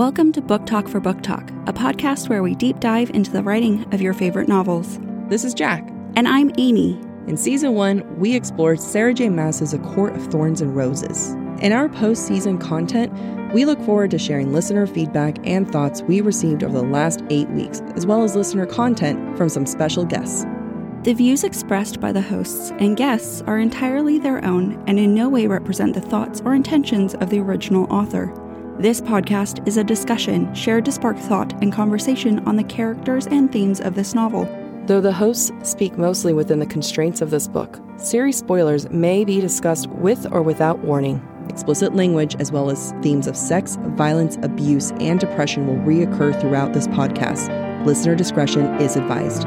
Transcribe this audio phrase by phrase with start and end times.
[0.00, 3.42] Welcome to Book Talk for Book Tok, a podcast where we deep dive into the
[3.42, 4.98] writing of your favorite novels.
[5.28, 5.86] This is Jac.
[6.16, 6.98] And I'm Amy.
[7.26, 9.28] In season one, we explored Sarah J.
[9.28, 11.32] Maas's A Court of Thorns and Roses.
[11.60, 13.12] In our post season content,
[13.52, 17.50] we look forward to sharing listener feedback and thoughts we received over the last eight
[17.50, 20.46] weeks, as well as listener content from some special guests.
[21.02, 25.28] The views expressed by the hosts and guests are entirely their own and in no
[25.28, 28.34] way represent the thoughts or intentions of the original author.
[28.80, 33.52] This podcast is a discussion shared to spark thought and conversation on the characters and
[33.52, 34.48] themes of this novel.
[34.86, 39.38] Though the hosts speak mostly within the constraints of this book, series spoilers may be
[39.38, 41.20] discussed with or without warning.
[41.50, 46.72] Explicit language, as well as themes of sex, violence, abuse, and depression, will reoccur throughout
[46.72, 47.84] this podcast.
[47.84, 49.46] Listener discretion is advised.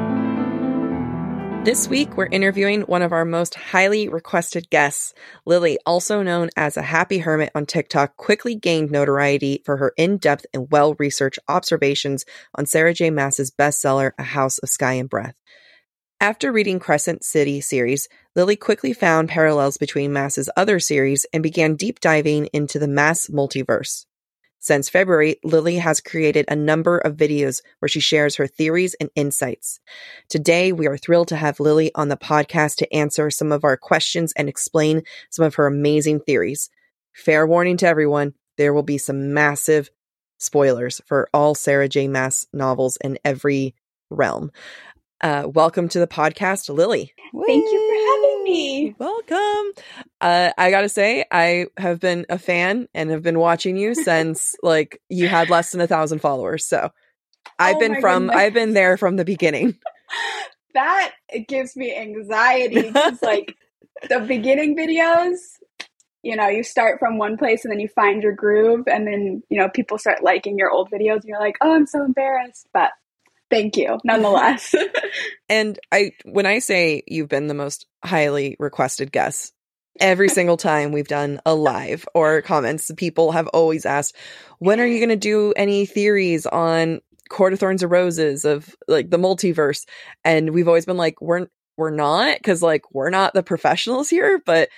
[1.63, 5.13] This week, we're interviewing one of our most highly requested guests.
[5.45, 10.17] Lily, also known as a happy hermit on TikTok, quickly gained notoriety for her in
[10.17, 13.11] depth and well researched observations on Sarah J.
[13.11, 15.36] Maas's bestseller, A House of Sky and Breath.
[16.19, 21.75] After reading Crescent City series, Lily quickly found parallels between Maas's other series and began
[21.75, 24.06] deep diving into the Mass multiverse.
[24.64, 29.09] Since February, Lily has created a number of videos where she shares her theories and
[29.14, 29.81] insights.
[30.30, 33.75] Today, we are thrilled to have Lily on the podcast to answer some of our
[33.75, 36.69] questions and explain some of her amazing theories.
[37.11, 39.91] Fair warning to everyone, there will be some massive
[40.39, 42.08] spoilers for all Sarah J.
[42.08, 43.75] Maas novels in every
[44.09, 44.50] realm.
[45.19, 47.11] Uh, welcome to the podcast, Lily.
[47.47, 48.95] Thank you for having me.
[48.97, 49.73] Welcome.
[50.22, 54.55] Uh, I gotta say, I have been a fan and have been watching you since
[54.61, 56.66] like you had less than a thousand followers.
[56.66, 56.91] So
[57.59, 58.41] I've Oh been from, goodness.
[58.41, 59.77] I've been there from the beginning.
[60.75, 61.11] That
[61.47, 62.89] gives me anxiety
[63.22, 63.55] like,
[64.09, 65.38] the beginning videos,
[66.23, 69.44] you know, you start from one place and then you find your groove, and then,
[69.50, 72.67] you know, people start liking your old videos, and you're like, oh, I'm so embarrassed.
[72.73, 72.89] But
[73.54, 74.74] thank you nonetheless.
[75.50, 79.53] And I, when I say you've been the most highly requested guest,
[80.00, 84.16] every single time we've done a live or comments, people have always asked,
[84.58, 88.75] when are you going to do any theories on Court of Thorns and Roses of
[88.88, 89.86] like the multiverse?
[90.24, 91.47] And we've always been like, we're,
[91.78, 94.69] we're not because like we're not the professionals here, but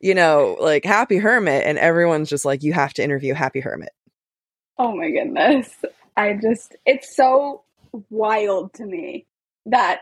[0.00, 3.90] you know, like Happy Hermit, and everyone's just like, you have to interview Happy Hermit.
[4.78, 5.68] oh my goodness.
[6.16, 7.64] I just, it's so
[8.08, 9.26] wild to me
[9.66, 10.00] that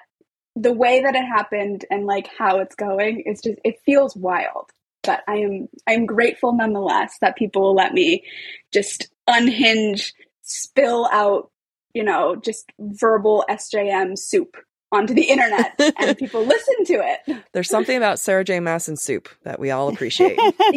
[0.57, 4.71] the way that it happened and like how it's going is just, it feels wild.
[5.03, 8.25] But I am, I'm grateful nonetheless that people will let me
[8.73, 10.13] just unhinge,
[10.43, 11.51] spill out,
[11.95, 14.57] you know, just verbal SJM soup
[14.91, 17.45] onto the internet and people listen to it.
[17.53, 18.61] There's something about Sarah J.
[18.61, 20.39] Maas and soup that we all appreciate.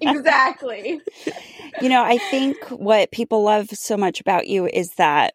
[0.00, 1.00] exactly.
[1.80, 5.34] You know, I think what people love so much about you is that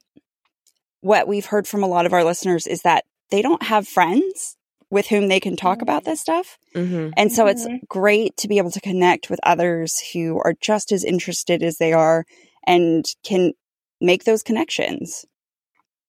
[1.08, 4.58] what we've heard from a lot of our listeners is that they don't have friends
[4.90, 6.58] with whom they can talk about this stuff.
[6.74, 7.88] hmm And so it's Mhm.
[7.88, 11.94] great to be able to connect with others who are just as interested as they
[11.94, 12.26] are
[12.66, 13.54] and can
[14.02, 15.26] make those connections.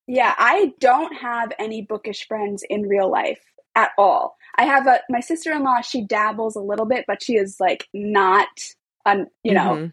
[0.08, 3.44] Yeah, I don't have any bookish friends in real life
[3.76, 4.37] at all.
[4.56, 8.48] I have a my sister-in-law, she dabbles a little bit, but she is like not
[9.06, 9.92] an, you know, Mhm.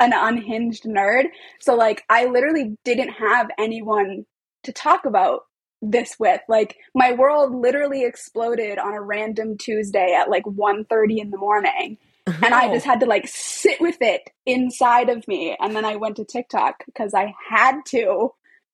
[0.00, 1.26] an unhinged nerd.
[1.60, 4.26] So like I literally didn't have anyone
[4.64, 5.42] to talk about
[5.82, 6.40] this with.
[6.48, 11.98] Like my world literally exploded on a random Tuesday at like 1:30 in the morning.
[12.26, 12.46] Uh-huh.
[12.46, 15.56] And I just had to like sit with it inside of me.
[15.58, 18.30] And then I went to TikTok because I had to,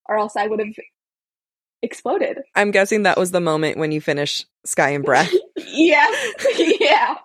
[0.07, 0.75] or else I would have
[1.83, 2.39] exploded.
[2.55, 5.33] I'm guessing that was the moment when you finished Sky and Breath.
[5.71, 6.35] Yes.
[6.81, 7.17] yeah.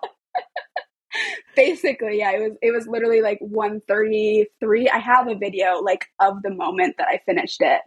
[1.56, 4.88] Basically, yeah, it was it was literally like 133.
[4.88, 7.80] I have a video like of the moment that I finished it.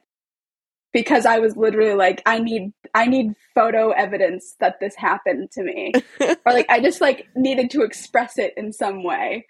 [0.94, 5.64] Because I was literally like I need I need photo evidence that this happened to
[5.64, 5.94] me.
[6.22, 9.46] or like I just like needed to express it in some way.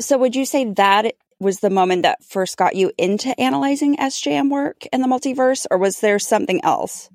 [0.00, 4.50] So would you say that was the moment that first got you into analyzing SJM
[4.50, 7.08] work and the multiverse or was there something else?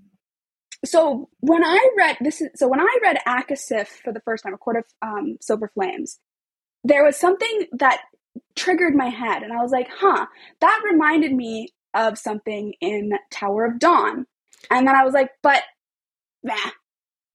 [0.85, 4.53] so when I read this is so when I read ACOSF for the first time,
[4.53, 6.19] a court of um, silver flames,
[6.83, 8.01] there was something that
[8.55, 10.25] triggered my head, and I was like, "Huh,
[10.61, 14.27] that reminded me of something in Tower of Dawn."
[14.69, 15.63] And then I was like, "But,
[16.43, 16.71] meh,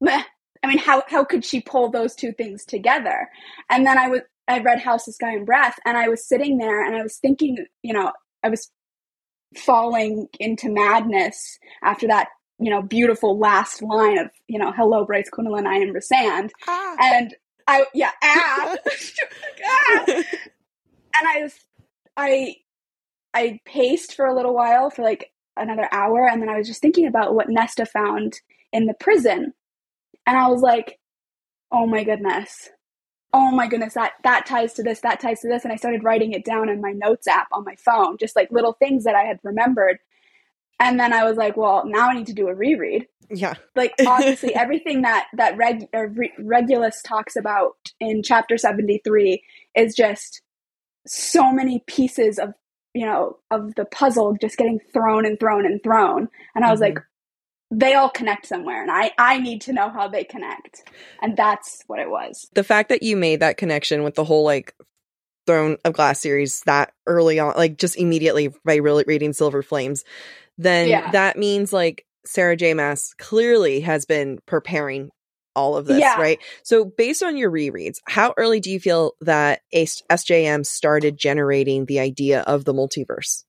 [0.00, 0.22] meh.
[0.62, 3.28] I mean, how how could she pull those two things together?"
[3.70, 6.58] And then I was I read House of Sky and Breath, and I was sitting
[6.58, 8.12] there, and I was thinking, you know,
[8.42, 8.70] I was
[9.56, 12.28] falling into madness after that
[12.60, 16.50] you know, beautiful last line of, you know, hello, Bryce Quinlan, I am Rhysand.
[16.68, 17.34] And
[17.66, 18.76] I, yeah, ah,
[19.64, 20.04] ah.
[20.06, 20.24] and
[21.26, 21.54] I was,
[22.16, 22.56] I
[23.34, 26.80] I paced for a little while for like another hour and then I was just
[26.80, 28.40] thinking about what Nesta found
[28.72, 29.52] in the prison.
[30.26, 30.98] And I was like,
[31.72, 32.70] "Oh my goodness.
[33.32, 36.04] Oh my goodness, that that ties to this, that ties to this." And I started
[36.04, 39.14] writing it down in my notes app on my phone, just like little things that
[39.14, 39.98] I had remembered.
[40.78, 43.54] And then I was like, "Well, now I need to do a reread." Yeah.
[43.74, 49.42] Like obviously everything that that Reg, Re- Regulus talks about in chapter 73
[49.74, 50.42] is just
[51.06, 52.54] so many pieces of
[52.94, 56.80] you know of the puzzle just getting thrown and thrown and thrown and i was
[56.80, 56.94] mm-hmm.
[56.96, 57.04] like
[57.70, 60.82] they all connect somewhere and i i need to know how they connect
[61.22, 64.44] and that's what it was the fact that you made that connection with the whole
[64.44, 64.74] like
[65.46, 70.04] throne of glass series that early on like just immediately by really reading silver flames
[70.58, 71.10] then yeah.
[71.12, 75.10] that means like sarah j Maas clearly has been preparing
[75.54, 76.16] all of this, yeah.
[76.16, 76.38] right?
[76.62, 82.00] So, based on your rereads, how early do you feel that SJM started generating the
[82.00, 83.44] idea of the multiverse?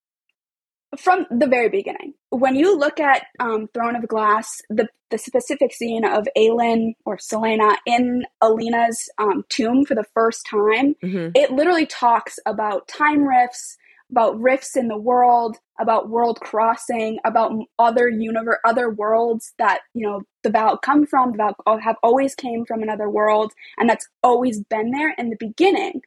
[0.99, 2.15] From the very beginning.
[2.31, 7.17] When you look at um, Throne of Glass, the, the specific scene of Aelin or
[7.17, 11.29] Celaena in Elena's um, tomb for the first time, mm-hmm.
[11.33, 13.77] it literally talks about time rifts,
[14.11, 20.05] about rifts in the world, about world crossing, about other universe, other worlds that you
[20.05, 21.31] know the Valg come from.
[21.31, 25.37] The Valg have always came from another world, and that's always been there in the
[25.39, 26.01] beginning.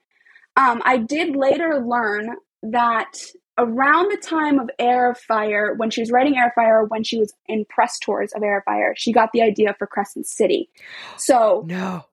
[0.57, 3.19] Um, I did later learn that
[3.59, 7.05] around the time of Heir of Fire, when she was writing Heir of Fire, when
[7.05, 10.27] she was in press tours of Heir of Fire, she got the idea for Crescent
[10.27, 10.69] City.
[11.17, 12.05] So no,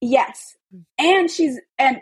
[0.00, 0.56] yes,
[0.98, 2.00] and she's and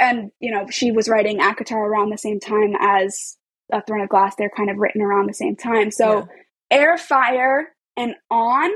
[0.00, 3.36] and you know she was writing ACOTAR around the same time as
[3.72, 4.34] a Throne of Glass.
[4.36, 5.90] They're kind of written around the same time.
[5.90, 6.28] So
[6.70, 6.94] yeah.
[6.94, 8.70] Of Fire and on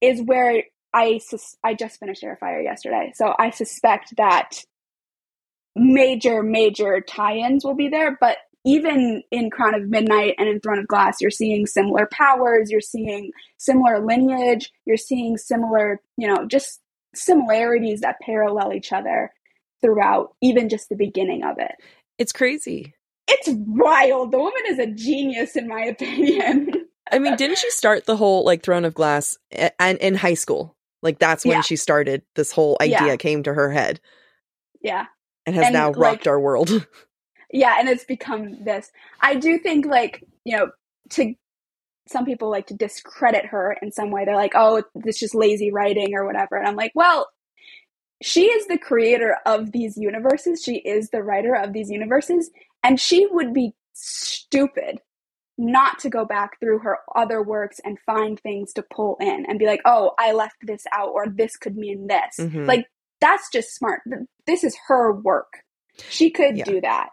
[0.00, 0.62] is where
[0.92, 4.62] I sus- I just finished Heir Fire yesterday, so I suspect that
[5.74, 8.16] major major tie-ins will be there.
[8.20, 12.70] But even in Crown of Midnight and in Throne of Glass, you're seeing similar powers,
[12.70, 16.80] you're seeing similar lineage, you're seeing similar, you know, just
[17.14, 19.30] similarities that parallel each other
[19.82, 21.72] throughout even just the beginning of it.
[22.18, 22.94] It's crazy.
[23.28, 24.32] It's wild.
[24.32, 26.72] The woman is a genius, in my opinion.
[27.10, 29.38] I mean, didn't she start the whole like Throne of Glass
[29.78, 30.76] and in high school?
[31.02, 31.60] Like that's when yeah.
[31.62, 32.22] she started.
[32.34, 33.16] This whole idea yeah.
[33.16, 34.00] came to her head.
[34.82, 35.06] Yeah,
[35.46, 36.86] and has and, now rocked like, our world.
[37.52, 38.90] yeah, and it's become this.
[39.20, 40.70] I do think, like you know,
[41.10, 41.34] to
[42.08, 44.24] some people like to discredit her in some way.
[44.24, 47.28] They're like, "Oh, it's just lazy writing or whatever," and I'm like, "Well,
[48.22, 50.62] she is the creator of these universes.
[50.62, 52.50] She is the writer of these universes.
[52.82, 55.00] And she would be stupid
[55.56, 59.58] not to go back through her other works and find things to pull in and
[59.58, 62.36] be like, oh, I left this out or this could mean this.
[62.38, 62.66] Mm-hmm.
[62.66, 62.86] Like,
[63.20, 64.00] that's just smart.
[64.46, 65.62] This is her work.
[66.08, 66.64] She could yeah.
[66.64, 67.08] do that.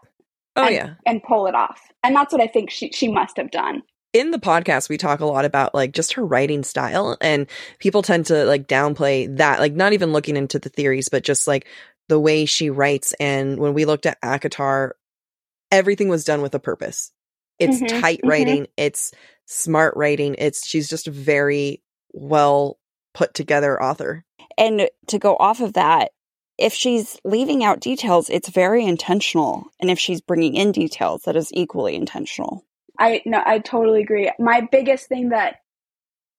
[0.54, 0.94] Oh, and, yeah.
[1.04, 1.80] And pull it off.
[2.04, 3.82] And that's what I think she, she must have done
[4.16, 7.46] in the podcast we talk a lot about like just her writing style and
[7.78, 11.46] people tend to like downplay that like not even looking into the theories but just
[11.46, 11.66] like
[12.08, 14.92] the way she writes and when we looked at ACOTAR
[15.70, 17.12] everything was done with a purpose
[17.58, 18.30] it's mm-hmm, tight mm-hmm.
[18.30, 18.72] writing mm-hmm.
[18.78, 19.12] it's
[19.44, 21.82] smart writing it's she's just a very
[22.14, 22.78] well
[23.12, 24.24] put together author
[24.56, 26.12] and to go off of that
[26.56, 31.36] if she's leaving out details it's very intentional and if she's bringing in details that
[31.36, 32.64] is equally intentional
[32.98, 34.30] I no, I totally agree.
[34.38, 35.56] My biggest thing that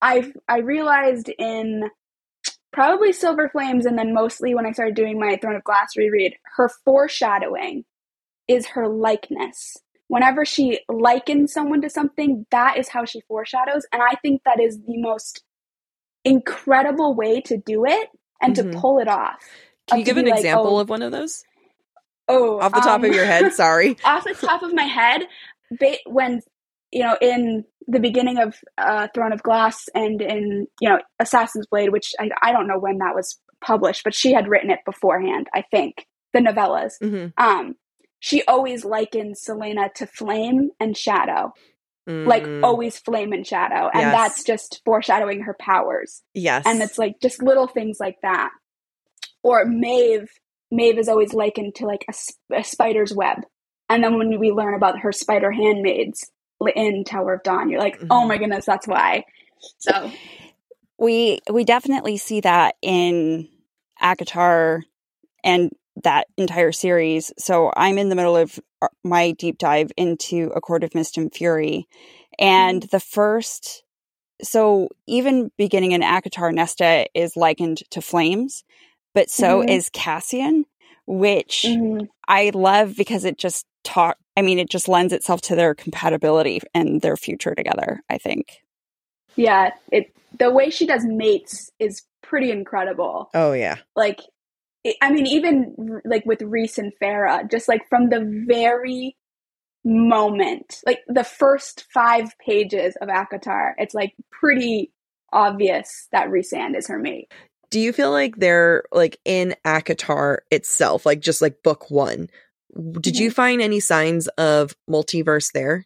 [0.02, 1.90] I I realized in
[2.72, 6.36] probably Silver Flames, and then mostly when I started doing my Throne of Glass reread,
[6.56, 7.86] her foreshadowing
[8.48, 9.78] is her likeness.
[10.10, 14.60] Whenever she likens someone to something, that is how she foreshadows, and I think that
[14.60, 15.44] is the most
[16.24, 18.10] incredible way to do it
[18.42, 18.72] and mm-hmm.
[18.72, 19.36] to pull it off.
[19.88, 21.44] Can you give an like, example oh, of one of those?
[22.28, 23.98] Oh, off the top um, of your head, sorry.
[24.06, 25.22] off the top of my head,
[25.72, 26.42] ba- when
[26.92, 31.68] you know in the beginning of uh, Throne of Glass and in you know Assassin's
[31.68, 34.80] Blade, which I, I don't know when that was published, but she had written it
[34.86, 35.48] beforehand.
[35.54, 36.94] I think the novellas.
[37.02, 37.44] Mm-hmm.
[37.44, 37.76] Um,
[38.20, 41.54] she always likens Celaena to flame and shadow.
[42.10, 42.26] Mm.
[42.26, 43.90] Like always flame and shadow.
[43.94, 44.16] And yes.
[44.16, 46.24] that's just foreshadowing her powers.
[46.34, 46.64] Yes.
[46.66, 48.50] And it's like just little things like that.
[49.44, 50.30] Or Maeve,
[50.72, 53.40] Maeve is always likened to like a, a spider's web.
[53.90, 56.30] And then when we learn about her spider handmaids
[56.76, 58.12] in Tower of Dawn, you're like, oh mm-hmm.
[58.12, 59.24] oh my goodness, that's why.
[59.80, 60.12] So
[60.98, 63.48] we we definitely see that in
[64.02, 64.82] ACOTAR
[65.44, 65.72] and
[66.04, 67.32] that entire series.
[67.38, 71.18] So I'm in the middle of uh, my deep dive into A Court of Mist
[71.18, 71.88] and Fury.
[72.38, 72.90] And mm-hmm.
[72.92, 73.84] the first
[74.42, 78.64] so even beginning in ACOTAR, Nesta is likened to flames,
[79.14, 79.70] but so mm-hmm.
[79.70, 80.66] is Cassian,
[81.08, 82.06] which mm-hmm.
[82.28, 84.18] I love because it just talk.
[84.36, 88.02] I mean, it just lends itself to their compatibility and their future together.
[88.10, 88.60] I think.
[89.36, 93.30] Yeah, it the way she does mates is pretty incredible.
[93.34, 94.20] Oh yeah, like
[95.02, 99.16] I mean, even like with rhys and Feyre, just like from the very
[99.84, 104.92] moment, like the first five pages of ACOTAR it's like pretty
[105.32, 107.32] obvious that reese and is her mate.
[107.70, 112.30] Do you feel like they're like in ACOTAR itself, like just like book one?
[113.02, 115.86] Did you find any signs of multiverse there?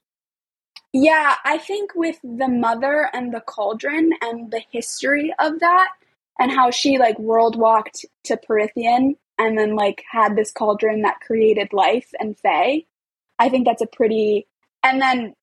[0.94, 5.90] Yeah, I think with the mother and the cauldron and the history of that,
[6.40, 11.20] and how she like world walked to Prythian and then like had this cauldron that
[11.22, 12.84] created life and Fae.
[13.40, 14.48] I think that's a pretty
[14.84, 15.34] and then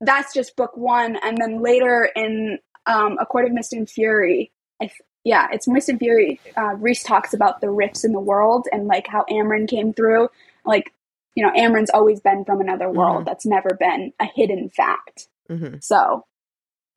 [0.00, 4.52] that's just book one and then later in um, a court of mist and fury
[4.80, 4.90] I,
[5.24, 8.86] yeah it's mist and fury uh, rhys talks about the rifts in the world and
[8.86, 10.28] like how amren came through
[10.64, 10.92] like
[11.34, 13.24] you know amren's always been from another world mm-hmm.
[13.24, 15.76] that's never been a hidden fact mm-hmm.
[15.80, 16.24] so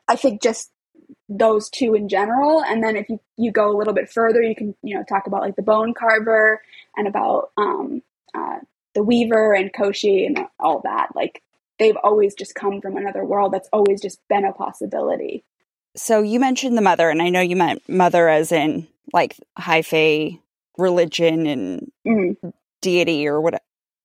[0.08, 0.72] i think just
[1.30, 4.56] those two in general and then if you, you go a little bit further you
[4.56, 6.62] can you know talk about like the bone carver
[6.96, 8.02] and about um,
[8.34, 8.58] uh,
[8.94, 11.42] the weaver and Koschei and all that like
[11.80, 15.44] they've always just come from another world that's always just been a possibility
[15.96, 19.82] so you mentioned the mother and i know you meant mother as in like high
[19.82, 20.38] fae
[20.78, 22.50] religion and mm-hmm.
[22.82, 23.62] Deity or what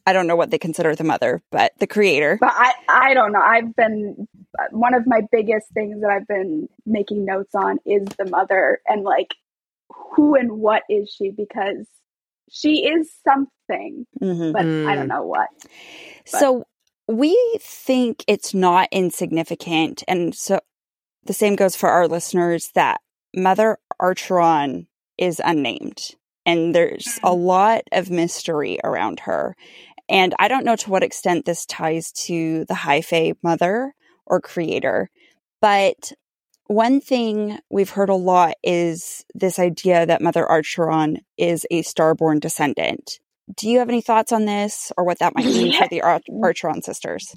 [0.07, 2.39] I don't know what they consider the mother, but the creator.
[2.41, 3.41] But I, I don't know.
[3.41, 4.29] I've been
[4.71, 9.03] one of my biggest things that I've been making notes on is the mother and
[9.03, 9.35] like
[9.91, 11.87] who and what is she because
[12.49, 14.53] she is something, mm-hmm.
[14.53, 15.09] but I don't mm.
[15.09, 15.49] know what.
[16.31, 16.41] But.
[16.41, 16.65] So
[17.09, 20.61] we think it's not insignificant, and so
[21.25, 23.01] the same goes for our listeners that
[23.35, 24.87] Mother Archeron
[25.19, 26.15] is unnamed
[26.47, 27.45] and there's a mm.
[27.45, 29.55] lot of mystery around her.
[30.09, 33.93] And I don't know to what extent this ties to the High Fae mother
[34.25, 35.11] or creator,
[35.61, 36.13] but
[36.69, 42.41] one thing we've heard a lot is this idea that Mother Archeron is a starborn
[42.41, 43.21] descendant.
[43.57, 46.21] Do you have any thoughts on this or what that might mean for the Ar-
[46.31, 47.37] Archeron sisters?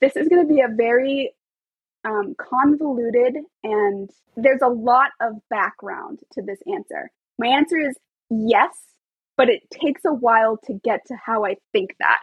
[0.00, 1.32] This is going to be a very
[2.04, 7.10] um, convoluted and there's a lot of background to this answer.
[7.38, 7.96] My answer is
[8.30, 8.76] yes,
[9.36, 12.22] but it takes a while to get to how I think that.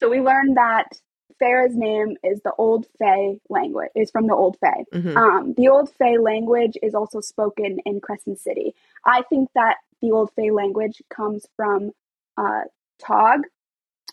[0.00, 1.00] So we learned that
[1.38, 4.84] Feyre's name is the Old Fae language, is from the Old Fae.
[4.92, 5.16] Mm-hmm.
[5.16, 8.74] Um, the Old Fae language is also spoken in Crescent City.
[9.04, 11.92] I think that the Old Fae language comes from
[12.36, 12.62] uh,
[12.98, 13.42] Tog.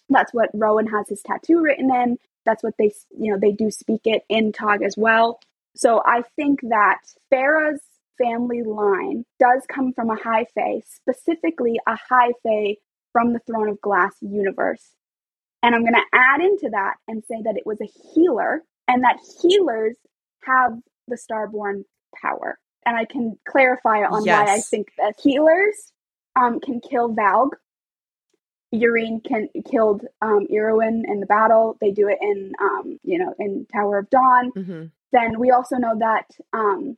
[0.10, 2.18] That's what Rowan has his tattoo written in.
[2.46, 5.40] That's what they, you know, they do speak it in Tog as well.
[5.76, 7.00] So I think that
[7.30, 7.82] Feyre's
[8.18, 12.76] family line does come from a high fae, specifically a high fae
[13.12, 14.96] from the Throne of Glass universe.
[15.62, 19.04] And I'm going to add into that and say that it was a healer and
[19.04, 19.96] that healers
[20.44, 20.74] have
[21.08, 21.84] the starborn
[22.22, 22.60] power.
[22.86, 24.48] And I can clarify on yes.
[24.48, 25.94] why I think that healers
[26.36, 27.52] um, can kill Valg.
[28.74, 31.78] Yrene can killed um, Iruin in the battle.
[31.80, 34.52] They do it in um, you know in Tower of Dawn.
[34.58, 34.86] Mm-hmm.
[35.12, 36.98] Then we also know that um,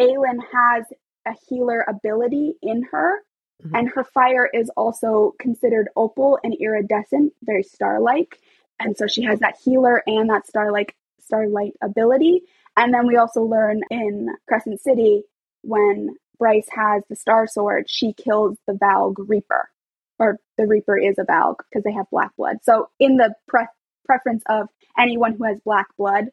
[0.00, 0.84] Aelin has
[1.26, 3.20] a healer ability in her,
[3.62, 3.74] mm-hmm.
[3.74, 8.38] and her fire is also considered opal and iridescent, very star-like.
[8.80, 12.42] And so she has that healer and that star-like starlight ability.
[12.76, 15.22] And then we also learn in Crescent City
[15.62, 19.70] when Bryce has the star sword, she kills the Valg Reaper.
[20.18, 22.58] Or the Reaper is a Valg because they have black blood.
[22.62, 23.66] So in the pre-
[24.04, 26.26] preference of anyone who has black blood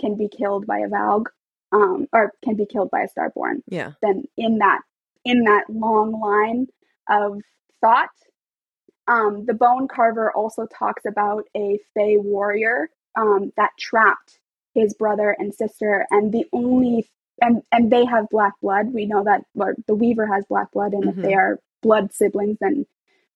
[0.00, 1.26] can be killed by a Valg
[1.72, 3.62] um, or can be killed by a starborn.
[3.66, 3.92] Yeah.
[4.02, 4.80] Then in that
[5.24, 6.68] in that long line
[7.08, 7.40] of
[7.80, 8.10] thought,
[9.08, 14.38] um, the bone carver also talks about a Fey warrior um, that trapped
[14.74, 17.08] his brother and sister, and the only
[17.40, 18.92] and and they have black blood.
[18.92, 19.44] We know that
[19.86, 21.18] the Weaver has black blood, and mm-hmm.
[21.18, 21.38] if they mm-hmm.
[21.38, 22.86] are blood siblings, then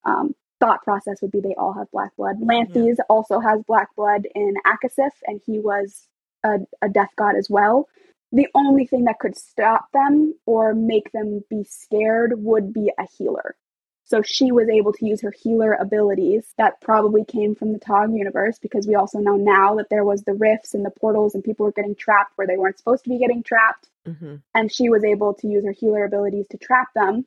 [0.04, 2.40] um, thought process would be they all have black blood.
[2.40, 3.04] Lanthys yeah.
[3.08, 6.08] also has black blood in ACOSF, and he was
[6.44, 7.87] a, a death god as well
[8.32, 13.06] the only thing that could stop them or make them be scared would be a
[13.18, 13.56] healer.
[14.04, 18.12] So she was able to use her healer abilities that probably came from the Tog
[18.12, 21.44] universe because we also know now that there was the rifts and the portals and
[21.44, 23.88] people were getting trapped where they weren't supposed to be getting trapped.
[24.08, 24.37] Mm-hmm.
[24.52, 27.25] And she was able to use her healer abilities to trap them.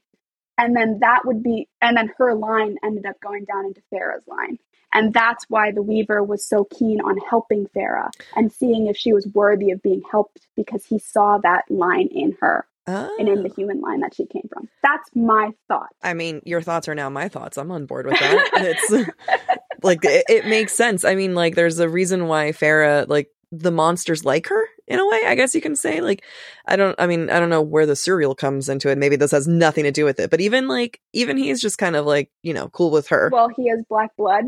[0.57, 4.27] And then that would be, and then her line ended up going down into Feyre's
[4.27, 4.59] line.
[4.93, 9.11] And that's why the Weaver was so keen on helping Feyre and seeing if she
[9.11, 12.67] was worthy of being helped because he saw that line in her.
[12.85, 13.15] Oh.
[13.17, 13.53] And in the oh.
[13.55, 14.67] human line that she came from.
[14.83, 15.87] That's my thought.
[16.01, 17.57] I mean, your thoughts are now my thoughts.
[17.57, 18.49] I'm on board with that.
[18.53, 19.09] it's
[19.83, 21.05] like it, it makes sense.
[21.05, 25.07] I mean, like there's a reason why Farah like the monsters like her in a
[25.07, 26.01] way, I guess you can say.
[26.01, 26.23] Like,
[26.67, 28.97] I don't, I mean, I don't know where the Suriel comes into it.
[28.97, 31.95] Maybe this has nothing to do with it, but even like, even he's just kind
[31.95, 33.29] of like, you know, cool with her.
[33.31, 34.45] Well, he has black blood.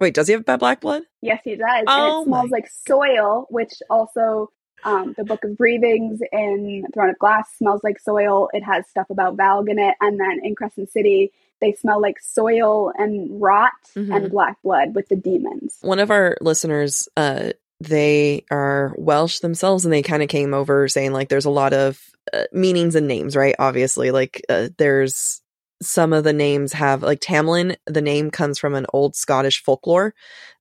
[0.00, 1.02] Wait, does he have bad black blood?
[1.20, 1.84] Yes, he does.
[1.86, 4.50] Oh and it smells my- like soil, which also
[4.84, 8.48] um, the Book of Breathings in Throne of Glass smells like soil.
[8.52, 9.94] It has stuff about Valg in it.
[10.00, 14.12] And then in Crescent City, they smell like soil and rot Mhm.
[14.16, 15.78] and black blood with the demons.
[15.82, 17.50] One of our listeners, uh,
[17.82, 21.72] they are Welsh themselves, and they kind of came over saying like there's a lot
[21.72, 22.00] of
[22.32, 23.54] uh, meanings and names, right?
[23.58, 25.41] Obviously, like uh, there's
[25.82, 27.76] some of the names have like Tamlin.
[27.86, 30.14] The name comes from an old Scottish folklore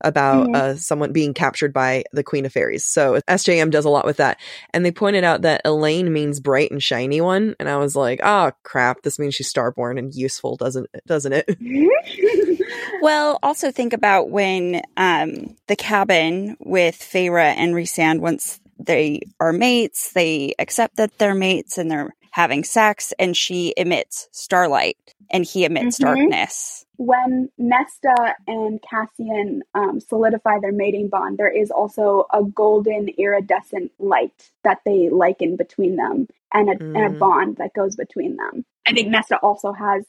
[0.03, 0.55] about Mhm.
[0.55, 2.83] uh, someone being captured by the Queen of Fairies.
[2.85, 4.39] So SJM does a lot with that,
[4.73, 8.19] and they pointed out that Elain means bright and shiny one, and I was like,
[8.23, 11.03] oh crap, this means she's starborn and useful, doesn't it?
[11.05, 11.57] Doesn't it?
[13.01, 19.51] Well, also think about when um, the cabin with Feyre and Rhysand, once they are
[19.51, 24.97] mates, they accept that they're mates and they're having sex, and she emits starlight
[25.29, 26.05] and he emits Mhm.
[26.05, 26.85] darkness.
[26.97, 33.91] when Nesta and Cassian um, solidify their mating bond, there is also a golden iridescent
[33.97, 37.17] light that they liken between them and a, and a Mm.
[37.17, 38.65] bond that goes between them.
[38.85, 40.05] I think Nesta also has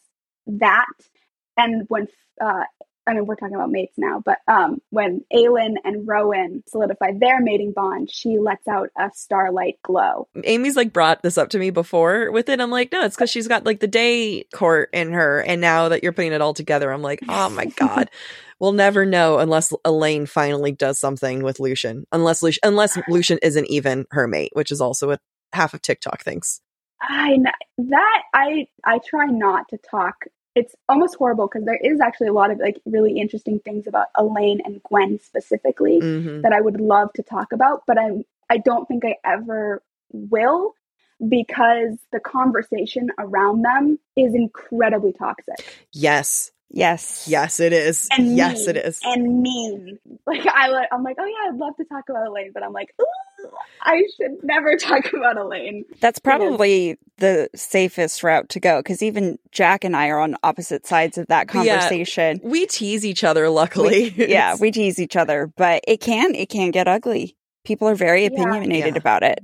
[0.47, 0.85] that.
[1.57, 2.09] And when,
[2.41, 2.65] uh,
[3.07, 7.41] I mean, we're talking about mates now, but um, when Aelin and Rowan solidify their
[7.41, 10.29] mating bond, she lets out a starlight glow.
[10.45, 12.61] Amy's like brought this up to me before with it.
[12.61, 15.41] I'm like, no, it's because she's got like the day court in her.
[15.41, 18.11] And now that you're putting it all together, I'm like, oh my God.
[18.61, 22.07] We'll never know unless Elain finally does something with Lucien.
[22.13, 25.21] Unless Lucien, unless Lucien isn't even her mate, which is also what
[25.53, 26.61] half of TikTok thinks.
[27.01, 27.37] I
[27.79, 30.15] that I I try not to talk.
[30.55, 34.09] It's almost horrible because there is actually a lot of like really interesting things about
[34.19, 38.59] Elain and Gwyn specifically hmm that I would love to talk about, but I'm I
[38.59, 40.75] don't think I ever will
[41.29, 46.51] because the conversation around them is incredibly toxic Yes.
[46.75, 47.27] Yes.
[47.29, 48.09] Yes, it is.
[48.17, 49.01] and yes, mean, it is.
[49.05, 49.99] and mean.
[50.27, 52.73] Like I li- I'm like, oh yeah, I'd love to talk about Elain, but I'm
[52.73, 53.49] like, Ooh,
[53.83, 55.85] I should never talk about Elain.
[56.01, 60.87] That's probably the safest route to go because even Jac and I are on opposite
[60.87, 61.79] sides of that Yeah.
[61.79, 62.41] conversation.
[62.43, 64.15] we tease each other, luckily.
[64.17, 67.37] We- yeah, we tease each other, but it can it can get ugly.
[67.65, 68.29] People are very Yeah.
[68.29, 68.99] opinionated Yeah.
[69.01, 69.41] about it.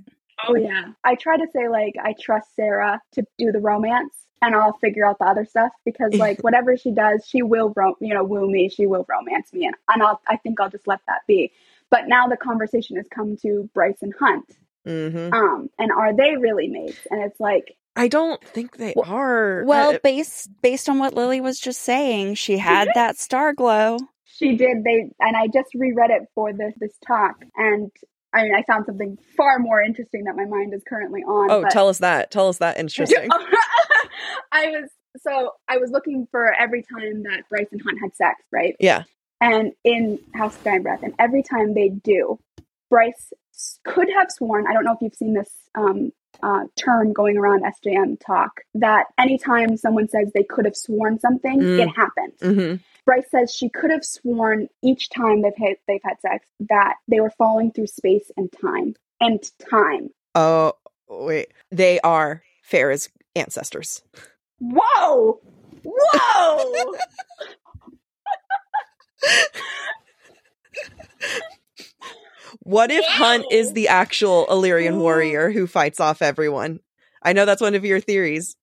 [0.46, 0.92] Oh yeah.
[1.04, 5.04] I try to say like I trust Sarah to do the romance and I'll figure
[5.06, 8.48] out the other stuff because like whatever she does, she will ro- you know woo
[8.50, 11.52] me, she will romance me and, and I'll I think I'll just let that be.
[11.90, 14.44] But now the conversation has come to Bryce and Hunt.
[14.86, 17.06] hmm Um and are they really mates?
[17.10, 19.64] And it's like I don't think they Well- are.
[19.64, 23.98] Well, Uh, based based on what Lily was just saying, she had that star glow.
[24.24, 27.90] she did they and I just reread it for this this talk and
[28.32, 31.50] I mean I found something far more interesting that my mind is currently on.
[31.50, 32.30] oh, tell us that.
[32.30, 32.78] Tell us that.
[32.78, 33.28] Interesting.
[34.52, 34.90] I was
[35.22, 38.76] so I was looking for every time that Bryce and Hunt had sex, right?
[38.80, 39.04] yeah.
[39.40, 42.40] And in House of Sky and Breath, and every time they do,
[42.90, 43.32] Bryce
[43.84, 44.66] could have sworn.
[44.68, 46.12] I don't know if you've seen this um,
[46.42, 51.60] uh, term going around SJM Tok that anytime someone says they could have sworn something,
[51.60, 51.78] Mm.
[51.80, 52.32] it happened.
[52.42, 52.74] hmm
[53.08, 57.20] Bryce says she could have sworn each time they've had, they've had sex that they
[57.20, 60.10] were falling through space and time and time.
[60.34, 60.74] Oh,
[61.08, 61.54] wait.
[61.70, 64.02] They are Farah's ancestors.
[64.58, 65.40] Whoa!
[65.84, 66.94] Whoa!
[72.62, 76.80] What if Hunt is the actual Illyrian warrior who fights off everyone?
[77.22, 78.56] I know that's one of your theories.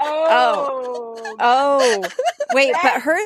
[0.00, 1.16] Oh.
[1.28, 2.08] Oh, oh.
[2.54, 3.18] Wait, but her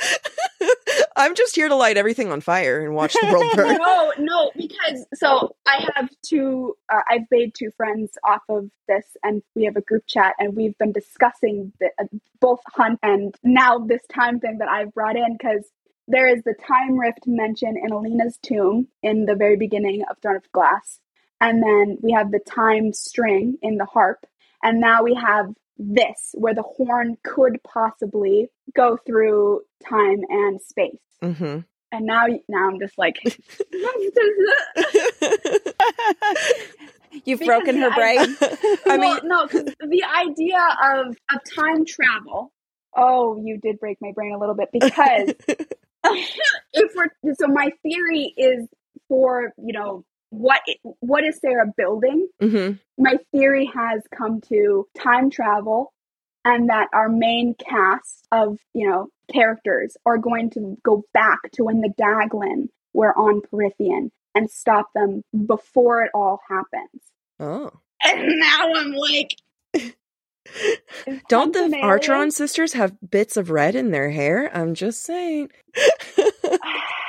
[1.16, 3.78] I'm just here to light everything on fire and watch the world burn.
[3.80, 6.74] no, no, because so I have two.
[6.92, 10.56] Uh, I've made two friends off of this, and we have a group chat, and
[10.56, 12.04] we've been discussing the, uh,
[12.40, 15.66] both Hunt and now this time thing that I've brought in because
[16.08, 20.36] there is the time rift mention in Elena's tomb in the very beginning of Throne
[20.36, 21.00] of Glass,
[21.40, 24.26] and then we have the time string in the harp,
[24.62, 25.46] and now we have
[25.78, 30.98] this where the horn could possibly go through time and space.
[31.22, 31.58] hmm
[31.92, 33.16] And now, now I'm just like,
[37.24, 38.36] you've Because broken her I- brain.
[38.86, 40.60] I mean, well, no, the idea
[40.94, 42.52] of of time travel.
[42.96, 45.34] Oh, you did break my brain a little bit because
[46.72, 48.66] if we're so, my theory is
[49.08, 50.60] for you know what
[51.00, 52.28] what is Sarah building?
[52.40, 55.92] hmm My theory has come to time travel
[56.44, 61.64] and that our main cast of, you know, characters are going to go back to
[61.64, 67.02] when the Daglan were on Prythian and stop them before it all happens.
[67.38, 67.70] Oh.
[68.02, 69.36] And now I'm like,
[71.28, 74.50] Don't the Archeron sisters have bits of red in their hair?
[74.56, 75.50] I'm just saying.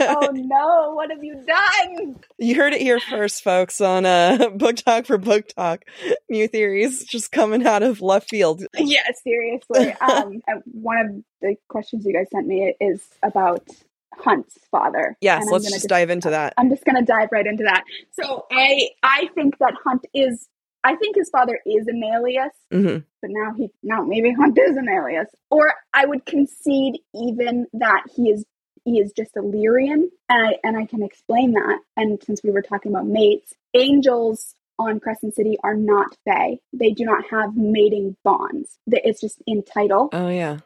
[0.00, 2.16] oh no, what have you done?
[2.38, 5.84] You heard it here first, folks, on uh, Book Talk for Book Tok.
[6.28, 8.64] New theories just coming out of left field.
[8.76, 9.92] Yeah, seriously.
[10.00, 13.66] Um, one of the questions you guys sent me is about
[14.18, 15.16] Hunt's father.
[15.20, 16.54] Yes, let's gonna just dive into that.
[16.58, 17.84] I'm just going to dive right into that.
[18.12, 20.48] So I I think that Hunt is
[20.84, 25.26] I think his father is Enalius, hmm but now he now maybe Hunt is Enalius.
[25.50, 28.44] Or I would concede even that he is
[28.84, 31.80] he is just an Illyrian, and I and I can explain that.
[31.96, 36.58] And since we were talking about mates, angels on Crescent City are not Fae.
[36.72, 38.78] They do not have mating bonds.
[38.86, 40.58] It's just in title Oh, yeah.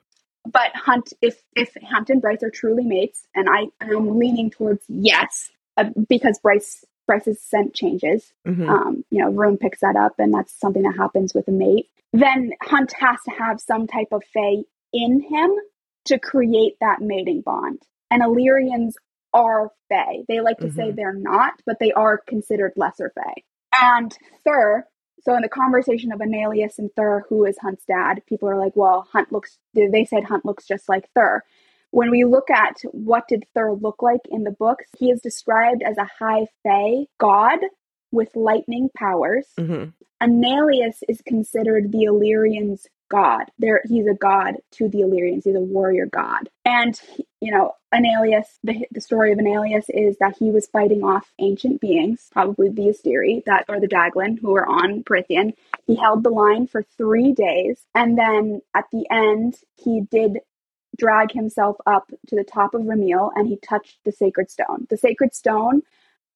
[0.51, 4.83] but Hunt, if if Hunt and Bryce are truly mates, and I am leaning towards
[4.89, 8.33] yes, uh, because Bryce Bryce's scent changes.
[8.47, 11.53] hmm Um, you know, Rune picks that up, and that's something that happens with a
[11.53, 11.89] mate.
[12.13, 15.51] Then Hunt has to have some type of Fae in him
[16.07, 17.83] to create that mating bond.
[18.11, 18.97] And Illyrians
[19.35, 20.25] are Fae.
[20.29, 20.97] They like to say Mhm.
[20.97, 23.43] they're not, but they are considered lesser Fae.
[23.83, 24.87] And Thur,
[25.21, 28.75] so in the conversation of Enalius and Thur, who is Hunt's dad, people are like,
[28.75, 31.43] well, Hunt looks, they said Hunt looks just like Thur.
[31.91, 35.83] When we look at what did Thur look like in the books, he is described
[35.83, 37.59] as a high Fae god
[38.13, 39.47] with lightning powers.
[39.59, 39.85] hmm
[40.21, 43.45] Enalius is considered the Illyrians' god.
[43.59, 45.45] There, he's a god to the Illyrians.
[45.45, 46.49] He's a warrior god.
[46.65, 47.01] And
[47.41, 48.47] you know, Enalius.
[48.65, 52.89] The the story of Enalius is that he was fighting off ancient beings, probably the
[52.89, 55.53] Asteri that or the Daglan, who were on Prythian.
[55.87, 60.39] He held the line for three days, and then at the end, he did
[60.97, 64.87] drag himself up to the top of Ramil, and he touched the sacred stone.
[64.91, 65.83] The sacred stone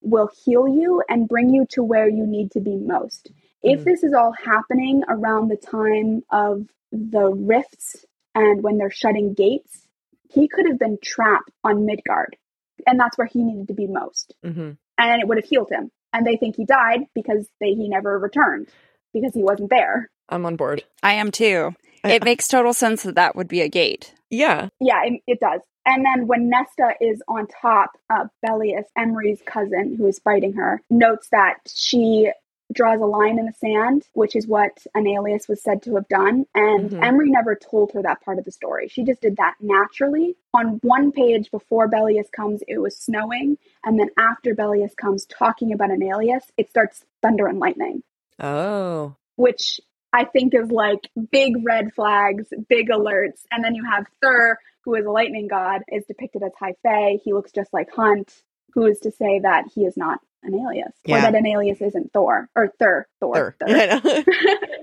[0.00, 3.30] will heal you and bring you to where you need to be most.
[3.62, 3.84] If Mm.
[3.84, 9.86] this is all happening around the time of the rifts and when they're shutting gates,
[10.30, 12.36] he could have been trapped on Midgard.
[12.86, 14.34] And that's where he needed to be most.
[14.42, 15.90] hmm And it would have healed him.
[16.12, 18.68] And they think he died because they, he never returned
[19.14, 20.10] because he wasn't there.
[20.28, 20.84] I'm on board.
[21.02, 21.74] I am too.
[22.04, 24.12] It makes total sense that that would be a gate.
[24.28, 24.68] Yeah.
[24.80, 25.60] Yeah, it, it does.
[25.86, 30.80] And then when Nesta is on top, uh, Bellius, Emerie's cousin, who is fighting her,
[30.90, 32.30] notes that she
[32.72, 36.46] draws a line in the sand, which is what Enalius was said to have done.
[36.54, 37.02] And Mhm.
[37.04, 38.88] Emerie never told her that part of the story.
[38.88, 40.36] She just did that naturally.
[40.54, 43.58] On one page before Bellius comes, it was snowing.
[43.84, 48.02] And then after Bellius comes talking about Enalius, it starts thunder and lightning
[48.40, 49.14] Oh.
[49.36, 49.80] which
[50.12, 53.44] I think is like big red flags, big alerts.
[53.50, 57.18] And then you have Thur, who is a lightning god, is depicted as High Fae.
[57.24, 58.42] He looks just like Hunt,
[58.74, 61.18] who is to say that he is not Enalius, Yeah.
[61.18, 63.06] or that Enalius isn't Thor or Thur.
[63.20, 63.56] Thor.
[63.60, 63.66] Thur.
[63.66, 64.22] Thur.
[64.26, 64.74] I.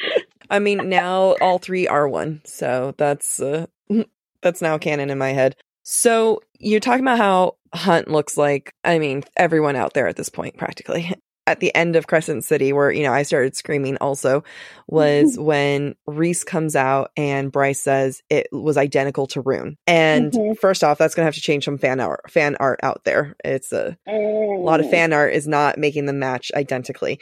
[0.50, 3.66] I mean, now all three are one, so that's uh,
[4.42, 5.56] that's now canon in my head.
[5.82, 8.72] So you're talking about how Hunt looks like.
[8.84, 11.12] I mean, everyone out there at this point, practically.
[11.48, 14.44] At the end of Crescent City, where you know I started screaming, also
[14.86, 19.78] was when Rhys comes out and Bryce says it was identical to Rune.
[19.86, 20.58] And Mhm.
[20.58, 23.34] first off, that's gonna have to change some fan art fan art out there.
[23.42, 27.18] It's a a lot of fan art is not making them match identically.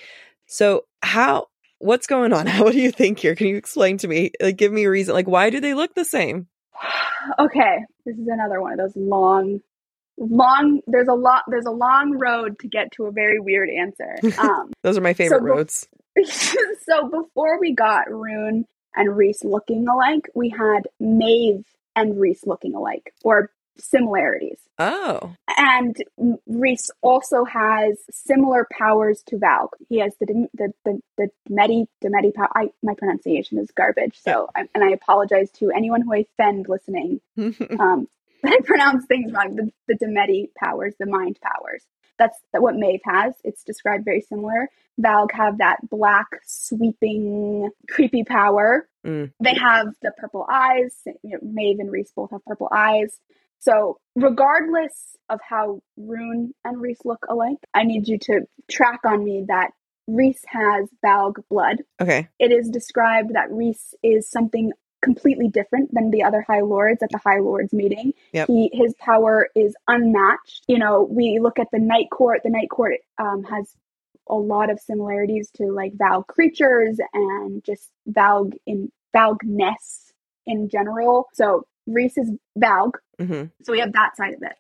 [0.47, 1.47] So how
[1.79, 2.47] what's going on?
[2.65, 3.37] What do you think here?
[3.37, 4.33] Can you explain to me?
[4.41, 5.15] Like give me a reason.
[5.15, 6.49] Like why do they look the same?
[7.39, 9.61] okay, this is another one of those long,
[10.19, 10.81] long.
[10.87, 11.45] There's a lot.
[11.49, 14.17] There's a long road to get to a very weird answer.
[14.39, 15.89] Um, Those are my favorite bef- roads.
[16.25, 22.75] so before we got Rune and Rhys looking alike, we had Maeve and Rhys looking
[22.75, 24.61] alike, or similarities.
[24.79, 25.35] Oh.
[25.57, 25.97] And
[26.47, 29.69] Rhys also has similar powers to Valg.
[29.89, 32.49] He has the the the, the daemati daemati power.
[32.55, 36.67] I, my pronunciation is garbage, so I, and I apologize to anyone who I offend
[36.69, 37.21] listening.
[37.79, 38.09] Um,
[38.45, 39.57] I pronounce things wrong.
[39.57, 41.85] The the daemati powers, the mind powers.
[42.19, 43.35] That's what Maeve has.
[43.45, 44.71] It's described very similar.
[45.01, 48.89] Valg have that black, sweeping, creepy power.
[49.07, 49.33] Mm.
[49.43, 50.99] They have the purple eyes.
[51.05, 53.21] You know, Maeve and Rhys both have purple eyes.
[53.59, 59.25] So, regardless of how Rune and Rhys look alike, I need you to track on
[59.25, 59.71] me that
[60.07, 61.83] Rhys has Valg blood.
[62.01, 62.29] okay.
[62.39, 67.11] It is described that Rhys is something completely different than the other High Lords at
[67.11, 68.13] the High Lords meeting.
[68.33, 68.49] Yep.
[68.49, 70.65] He his power is unmatched.
[70.69, 72.41] You know, we look at the Night Court.
[72.43, 73.75] The Night Court um, has
[74.29, 80.13] a lot of similarities to like Valg creatures and just Valg in Valgness
[80.47, 81.29] in general.
[81.33, 82.93] So Rhys is Valg.
[83.21, 83.45] Mm-hmm.
[83.63, 84.57] So we have that side of it.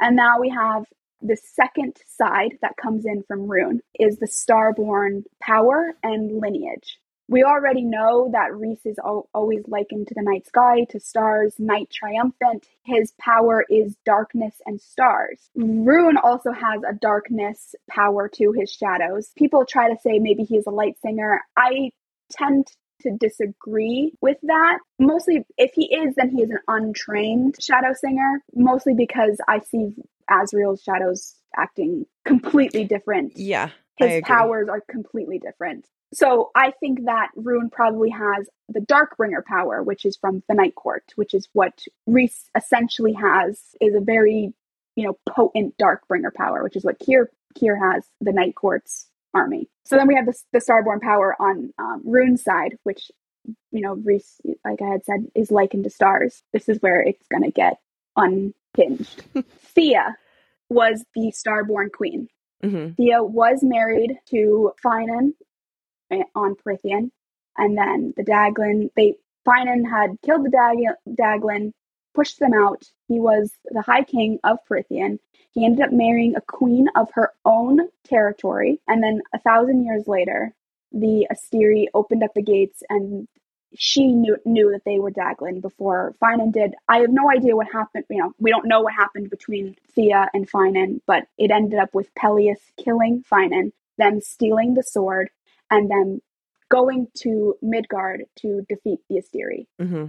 [0.00, 0.84] And now we have
[1.20, 6.98] the second side that comes in from Rune is the starborn power and lineage.
[7.28, 11.54] We already know that Rhys is al- always likened to the night sky, to stars,
[11.58, 12.66] night triumphant.
[12.84, 15.50] His power is darkness and stars.
[15.54, 19.30] Rune also has a darkness power to his shadows.
[19.36, 21.42] People try to say maybe he's a light singer.
[21.56, 21.90] I
[22.32, 22.66] tend
[23.02, 24.78] to disagree with that.
[24.98, 29.94] Mostly, if he is, then he is an untrained shadow singer, mostly because I see
[30.30, 33.36] Azriel's shadows acting completely different.
[33.36, 33.70] Yeah.
[33.98, 35.84] His powers are completely different.
[36.12, 40.74] So I think that Rune probably has the Darkbringer power, which is from the Night
[40.74, 44.54] Court, which is what Rhys essentially has, is a very,
[44.96, 49.68] you know, potent Darkbringer power, which is what Keir Keir has, the Night Court's army.
[49.84, 53.10] So then we have the, the Starborn power on um, Rune's side, which,
[53.70, 56.42] you know, Rhys, like I had said, is likened to stars.
[56.52, 57.78] This is where it's going to get
[58.16, 59.24] unhinged.
[59.76, 60.14] Theia
[60.70, 62.28] was the Starborn queen.
[62.62, 63.00] Mm-hmm.
[63.00, 65.32] Theia was married to Finan
[66.34, 67.10] on Prythian,
[67.56, 68.90] and then the Daglan.
[68.96, 69.16] They
[69.46, 71.72] Finan had killed the Dag- Daglan,
[72.14, 72.84] pushed them out.
[73.08, 75.18] He was the High King of Prythian.
[75.52, 80.06] He ended up marrying a queen of her own territory, and then a thousand years
[80.06, 80.54] later,
[80.92, 83.26] the Asteri opened up the gates, and
[83.74, 86.74] she knew knew that they were Daglan before Finan did.
[86.88, 88.04] I have no idea what happened.
[88.08, 91.94] You know, we don't know what happened between Theia and Finan, but it ended up
[91.94, 95.30] with Pelias killing Finan, them stealing the sword,
[95.70, 96.20] and then
[96.70, 99.66] going to Midgard to defeat the Asteri.
[99.80, 100.06] Mm-hmm.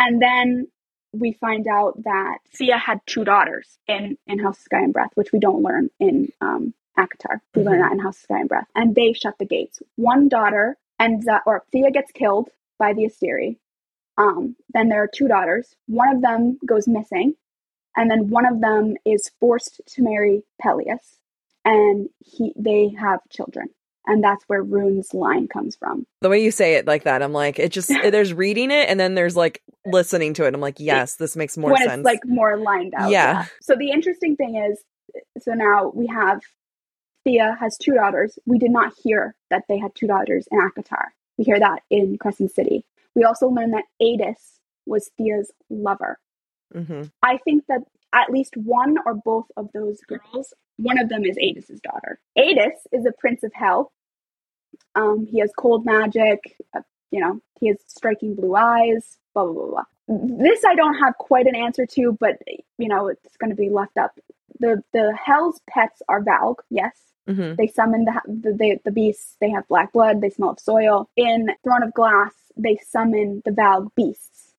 [0.00, 0.68] And then
[1.12, 5.10] we find out that Theia had two daughters in, in House of Sky and Breath,
[5.14, 7.40] which we don't learn in um, ACOTAR.
[7.54, 7.82] We learn Mhm.
[7.82, 8.66] that in House of Sky and Breath.
[8.74, 9.82] And they shut the gates.
[9.96, 13.56] One daughter ends up, or Theia gets killed by the Asteri.
[14.18, 15.74] Um, then there are two daughters.
[15.86, 17.34] One of them goes missing.
[17.96, 21.16] And then one of them is forced to marry Pelias.
[21.64, 23.68] And he they have children.
[24.08, 26.06] And that's where Rune's line comes from.
[26.22, 28.98] The way you say it like that, I'm like, it just there's reading it and
[28.98, 30.54] then there's like listening to it.
[30.54, 32.00] I'm like, yes, this makes more when sense.
[32.00, 33.10] it's like more lined out.
[33.10, 33.44] Yeah.
[33.60, 34.82] So the interesting thing is,
[35.42, 36.40] so now we have
[37.26, 38.38] Theia has two daughters.
[38.46, 41.08] We did not hear that they had two daughters in ACOTAR.
[41.36, 42.84] We hear that in Crescent City.
[43.14, 46.18] We also learn that Aidas was Theia's lover.
[46.72, 47.82] hmm I think that
[48.14, 52.20] at least one or both of those girls, one of them is Aidas's daughter.
[52.38, 53.92] Aidas is a prince of hell.
[54.94, 56.56] Um, he has cold magic.
[56.74, 59.18] Uh, you know, he has striking blue eyes.
[59.34, 59.84] Blah blah blah blah.
[60.08, 62.38] This I don't have quite an answer to, but
[62.78, 64.18] you know, it's going to be left up.
[64.60, 66.56] The the hell's pets are Valg.
[66.70, 69.36] Yes, hmm they summon the, the the the beasts.
[69.40, 70.20] They have black blood.
[70.20, 71.08] They smell of soil.
[71.16, 74.54] In Throne of Glass, they summon the Valg beasts,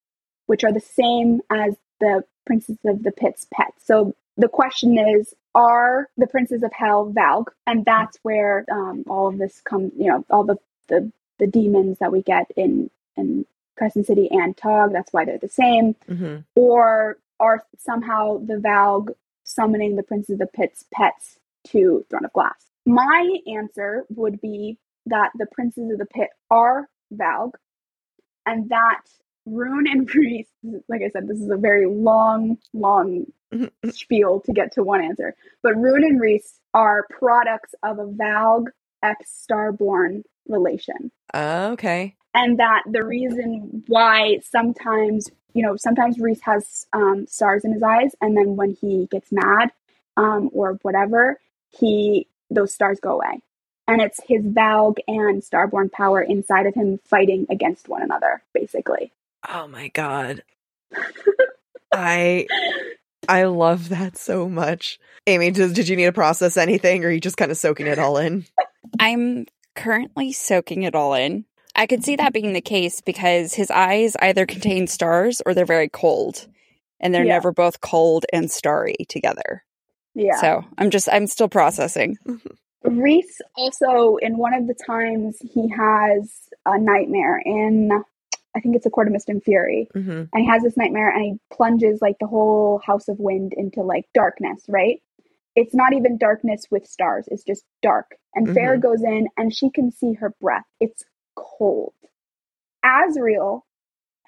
[0.45, 3.85] which are the same as the Princess of the Pit's pets.
[3.85, 7.47] So the question is, are the Princes of Hell Valg?
[7.67, 9.91] And that's where um, all of this comes.
[9.97, 13.45] You know, all the the the demons that we get in in
[13.77, 14.93] Crescent City and Tog.
[14.93, 20.39] That's why they're the same hmm or are somehow the Valg summoning the princes of
[20.39, 22.69] the Pit's pets to Throne of Glass?
[22.85, 27.53] My answer would be that the Princes of the Pit are Valg,
[28.45, 29.01] and that
[29.49, 30.47] Rune and Rhys,
[30.87, 33.25] like I said, this is a very long, long
[33.91, 35.35] spiel to get to one answer.
[35.63, 38.67] But Rune and Rhys are products of a Valg
[39.01, 42.15] X Starborn relation okay.
[42.33, 47.83] and that the reason why sometimes you know sometimes Reese has um, stars in his
[47.83, 49.71] eyes, and then when he gets mad
[50.17, 53.41] um, or whatever, he those stars go away,
[53.87, 59.11] and it's his Valg and Starborn power inside of him fighting against one another, basically.
[59.47, 60.43] Oh my god.
[61.93, 62.47] I
[63.27, 64.99] I love that so much.
[65.27, 67.87] Amy, did, did you need to process anything or are you just kind of soaking
[67.87, 68.45] it all in?
[68.99, 71.45] I'm currently soaking it all in.
[71.75, 75.65] I could see that being the case because his eyes either contain stars or they're
[75.65, 76.47] very cold.
[76.99, 77.33] And they're Yeah.
[77.33, 79.63] never both cold and starry together.
[80.15, 80.41] Yeah.
[80.41, 82.17] So I'm just, I'm still processing.
[82.27, 82.99] Mm-hmm.
[82.99, 86.31] Rhys also in one of the times he has
[86.65, 87.91] a nightmare in
[88.55, 89.87] I think it's a Court of Mist and Fury.
[89.93, 93.53] hmm and he has this nightmare and he plunges like the whole house of wind
[93.55, 95.01] into like darkness right
[95.55, 98.81] it's not even darkness with stars it's just dark and Mhm.
[98.81, 101.03] goes in and she can see her breath it's
[101.35, 101.93] cold
[102.85, 103.61] Azriel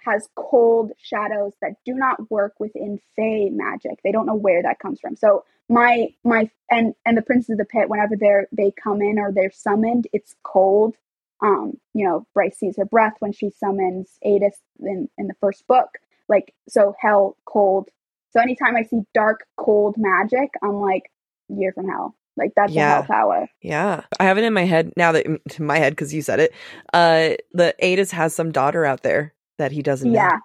[0.03, 3.99] has cold shadows that do not work within Fey magic.
[4.03, 5.15] They don't know where that comes from.
[5.15, 9.19] So my my and and the princes of the pit, whenever they're they come in
[9.19, 10.95] or they're summoned, it's cold.
[11.43, 15.65] Um, you know, Bryce sees her breath when she summons Aidas in in the first
[15.67, 15.89] book.
[16.29, 17.89] Like so, hell, cold.
[18.31, 21.11] So anytime I see dark, cold magic, I'm like,
[21.49, 22.15] you're from hell.
[22.37, 22.91] Like that's Yeah.
[22.91, 23.47] a hell power.
[23.61, 24.01] Yeah.
[24.19, 26.53] I have it in my head now that in my head because you said it.
[26.93, 30.19] Uh the Aidas has some daughter out there that he doesn't know.
[30.19, 30.37] Yeah.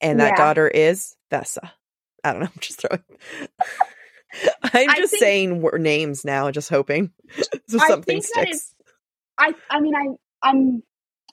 [0.00, 0.36] And that Yeah.
[0.36, 1.72] daughter is Vessa.
[2.24, 2.46] I don't know.
[2.54, 3.02] I'm just throwing
[4.64, 7.10] I'm just think- saying names now, just hoping
[7.68, 8.71] so I something sticks.
[9.42, 10.06] I I mean I
[10.42, 10.82] I'm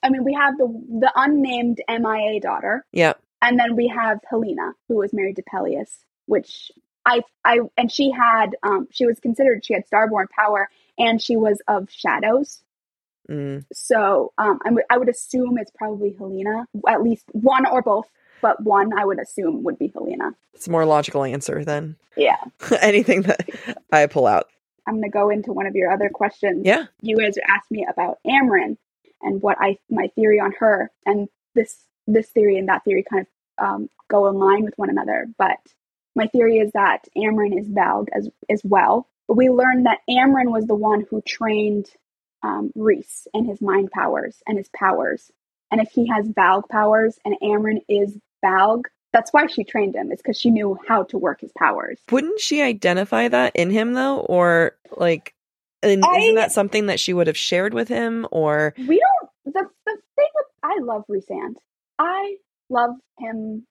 [0.02, 0.66] I mean we have the
[1.00, 3.14] the unnamed MIA daughter, Yeah.
[3.42, 6.70] and then we have Helena who was married to Pelias, which
[7.06, 10.68] I I and she had um she was considered she had starborn power
[10.98, 12.62] and she was of shadows.
[13.30, 13.64] Mm.
[13.72, 18.08] So um I would I would assume it's probably Helena, at least one or both,
[18.42, 20.34] but one I would assume would be Helena.
[20.54, 22.42] It's a more logical answer than Yeah.
[22.80, 23.48] anything that
[23.92, 24.48] I pull out.
[24.86, 26.62] I'm gonna go into one of your other questions.
[26.64, 26.86] Yeah.
[27.02, 28.76] you guys asked me about Amren
[29.22, 33.26] and what I my theory on her, and this this theory and that theory kind
[33.26, 35.26] of um, go in line with one another.
[35.38, 35.58] But
[36.16, 39.08] my theory is that Amren is Valg as as well.
[39.28, 41.86] But we learned that Amren was the one who trained
[42.42, 45.30] um, Rhys and his mind powers and his powers.
[45.70, 50.12] And if he has Valg powers and Amren is Valg, that's why she trained him.
[50.12, 51.98] is because she knew how to work his powers.
[52.10, 54.18] Wouldn't she identify that in him though?
[54.20, 55.34] Or like
[55.82, 59.54] and I- isn't that something that she would have shared with him or we don't
[59.54, 61.54] the the thing with I love Rhysand.
[61.98, 62.36] I
[62.68, 63.66] love him,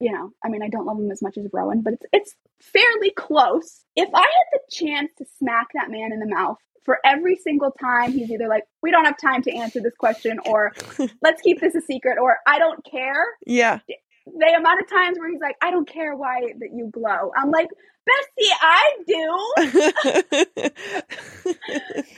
[0.00, 2.34] you know, I mean I don't love him as much as Rowan, but it's it's
[2.60, 3.84] fairly close.
[3.96, 7.70] If I had the chance to smack that man in the mouth for every single
[7.70, 10.72] time he's either like, We don't have time to answer this question or
[11.22, 13.24] let's keep this a secret or I don't care.
[13.46, 13.80] Yeah.
[14.26, 17.32] The amount of times where he's like, I don't care why that you glow.
[17.36, 17.68] I'm like,
[18.06, 20.72] Bessie, I do.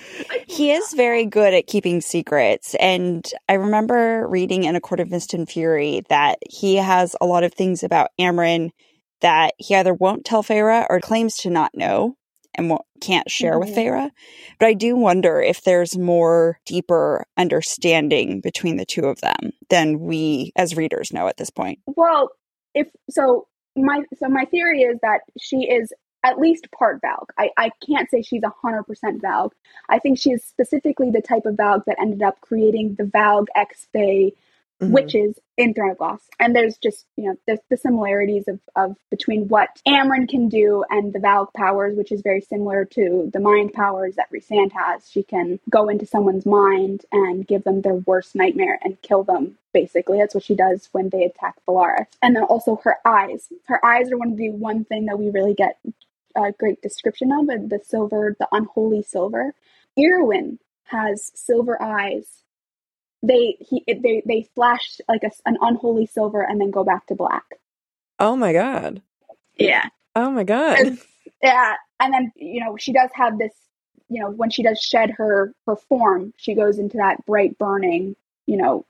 [0.47, 2.75] He is very good at keeping secrets.
[2.75, 7.27] And I remember reading in A Court of Mist and Fury that he has a
[7.27, 8.71] lot of things about Amren
[9.23, 12.17] that he either won't tell Feyre or claims to not know
[12.55, 13.75] and won't, can't share with Mhm.
[13.75, 14.11] Feyre.
[14.59, 20.01] But I do wonder if there's more deeper understanding between the two of them than
[20.01, 21.79] we as readers know at this point.
[21.87, 22.31] Well,
[22.75, 25.93] if so, my so my theory is that she is
[26.25, 27.27] at least part Valg.
[27.39, 29.51] I, I can't say she's a hundred percent Valg.
[29.89, 33.47] I think she is specifically the type of Valg that ended up creating the Valg
[33.57, 34.33] X Bay
[34.83, 34.93] Mhm.
[34.93, 36.21] witches in Throne of Glass.
[36.41, 40.85] And there's just you know there's the similarities of, of between what Amren can do
[40.91, 45.11] and the Valg powers, which is very similar to the mind powers that Rhysand has.
[45.11, 49.59] She can go into someone's mind and give them their worst nightmare and kill them.
[49.73, 52.07] Basically, that's what she does when they attack Velaris.
[52.23, 53.49] And then also her eyes.
[53.67, 55.79] Her eyes are one of the one thing that we really get
[56.37, 59.55] a great description of, the silver, the unholy silver.
[59.99, 62.42] Erawan has silver eyes
[63.23, 67.07] they he it- they they flash like a, an unholy silver and then go back
[67.07, 67.45] to black.
[68.19, 69.03] Oh my god.
[69.59, 70.99] Yeah, Oh my god.
[71.43, 73.53] yeah, and then you know she does have this.
[74.09, 78.17] You know when she does shed her her form, she goes into that bright burning.
[78.47, 78.87] You know,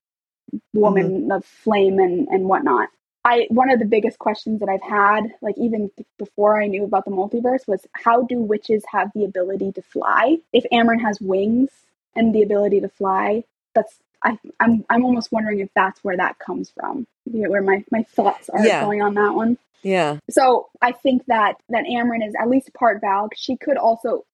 [0.73, 1.31] woman mm-hmm.
[1.31, 2.89] of flame and and whatnot.
[3.25, 7.05] I one of the biggest questions that I've had, like even before I knew about
[7.05, 10.39] the multiverse, was how do witches have the ability to fly?
[10.53, 11.71] If Amren has wings
[12.17, 16.39] and the ability to fly, that's I, I'm I'm almost wondering if that's where that
[16.39, 17.07] comes from.
[17.25, 18.85] You know, where my, my thoughts are Yeah.
[18.85, 19.59] going on that one.
[19.83, 20.19] Yeah.
[20.31, 23.31] So I think that that Amren is at least part Valg.
[23.37, 24.25] She could also,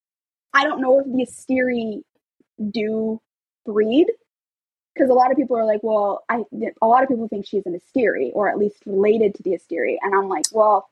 [0.52, 2.02] I don't know if the Asteri
[2.70, 3.20] do
[3.64, 4.06] breed,
[4.94, 6.42] because a lot of people are like, well, I
[6.82, 9.96] a lot of people think she's an Asteri or at least related to the Asteri,
[10.02, 10.88] and I'm like, well,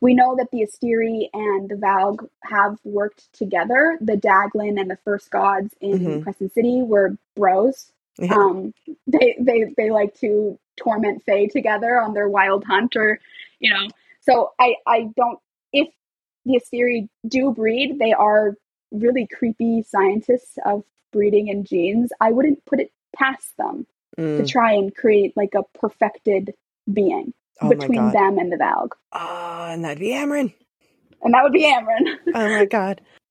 [0.00, 3.98] we know that the Asteri and the Valg have worked together.
[4.00, 6.22] The Daglan and the First Gods in Mhm.
[6.22, 7.90] Crescent City were bros.
[8.18, 8.34] Yeah.
[8.34, 8.72] Um,
[9.06, 13.18] they they they like to torment Fae together on their wild hunt, or
[13.60, 13.88] you know.
[14.20, 15.38] So I I don't
[15.72, 15.88] if
[16.44, 18.54] the Asteri do breed, they are
[18.92, 22.10] really creepy scientists of breeding and genes.
[22.20, 23.86] I wouldn't put it past them
[24.18, 24.38] Mm.
[24.38, 26.54] to try and create like a perfected
[26.90, 30.54] being Oh between them and the Valg, Oh, and that'd be Amren.
[31.22, 32.16] and that would be Amren.
[32.34, 33.02] Oh my god.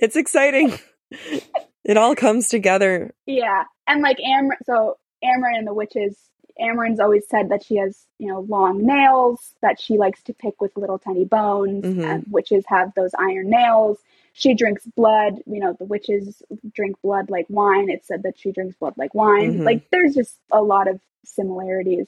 [0.00, 0.78] it's exciting.
[1.86, 3.14] It all comes together.
[3.26, 6.18] Yeah, and like Amren, so Amren and the witches,
[6.60, 10.60] Amren's always said that she has, you know, long nails, that she likes to pick
[10.60, 12.04] with little tiny bones, Mhm.
[12.04, 13.98] and witches have those iron nails.
[14.38, 15.40] she drinks blood.
[15.46, 16.42] You know, the witches
[16.74, 17.88] drink blood like wine.
[17.88, 19.60] It's said that she drinks blood like wine.
[19.60, 19.64] Mhm.
[19.64, 22.06] Like there's just a lot of similarities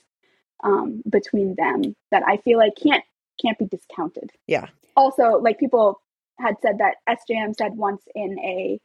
[0.63, 3.03] um, between them that I feel like can't
[3.41, 4.31] can't be discounted.
[4.47, 4.67] Yeah.
[4.95, 6.03] Also, like people
[6.39, 8.79] had said that SJM said once in a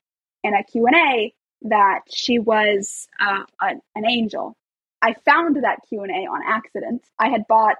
[0.44, 1.34] in a Q and A
[1.64, 4.56] that she was uh, an, an angel.
[5.02, 7.04] I found that Q and A on accident.
[7.20, 7.78] I had bought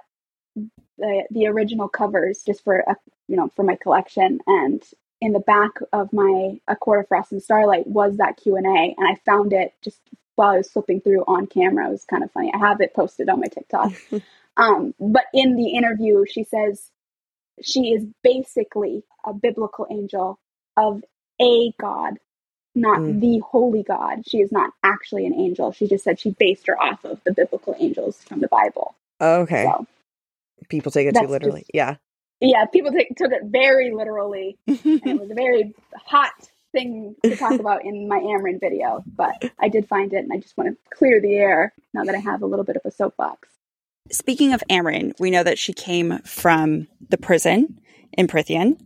[0.98, 2.96] the the original covers just for a,
[3.28, 4.82] you know for my collection, and
[5.20, 8.94] in the back of my A of Frost and Starlight was that Q and A,
[8.96, 10.00] and I found it just
[10.36, 11.88] while I was flipping through on camera.
[11.88, 12.52] It was kind of funny.
[12.52, 13.92] I have it posted on my TikTok.
[14.56, 16.90] um, but in the interview, she says
[17.62, 20.38] she is basically a biblical angel
[20.76, 21.02] of
[21.40, 22.18] a god,
[22.74, 23.20] not Mm.
[23.20, 24.26] the holy God.
[24.26, 25.72] She is not actually an angel.
[25.72, 28.94] She just said she based her off of the biblical angels from the Bible.
[29.20, 29.64] Okay.
[29.64, 29.86] So,
[30.68, 31.60] People take it too literally.
[31.60, 31.96] just- Yeah.
[32.40, 34.56] yeah, people take, took it very literally.
[34.66, 36.32] and it was a very hot
[36.72, 40.38] thing to talk about in my Amren video, but I did find it and I
[40.38, 42.90] just want to clear the air now that I have a little bit of a
[42.90, 43.48] soapbox.
[44.10, 47.78] Speaking of Amren, we know that she came from the prison
[48.16, 48.76] in Prythian.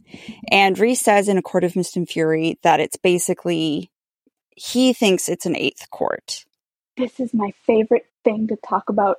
[0.51, 3.91] And Rhys says in A Court of Mist and Fury that it's basically,
[4.57, 6.45] he thinks it's an eighth court.
[6.97, 9.19] This is my favorite thing to talk about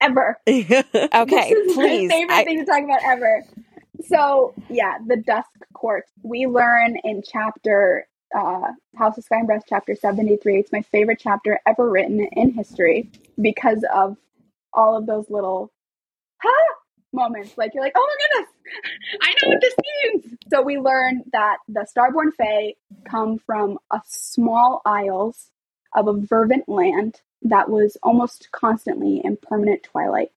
[0.00, 0.38] ever.
[0.46, 2.08] Okay, please.
[2.08, 3.44] my favorite I- thing to talk about ever.
[4.06, 6.04] So yeah, the Dusk Court.
[6.22, 8.06] We learn in chapter
[8.36, 10.58] uh, House of Sky and Breath, chapter seventy three.
[10.58, 14.16] It's my favorite chapter ever written in history because of
[14.72, 15.72] all of those little
[16.40, 16.48] ha
[17.12, 17.58] moments.
[17.58, 18.54] Like you're like, oh my goodness,
[19.22, 20.36] I know what this means.
[20.50, 25.50] So we learn that the Starborn Fae come from a small isles
[25.94, 30.32] of a verdant land that was almost constantly in permanent twilight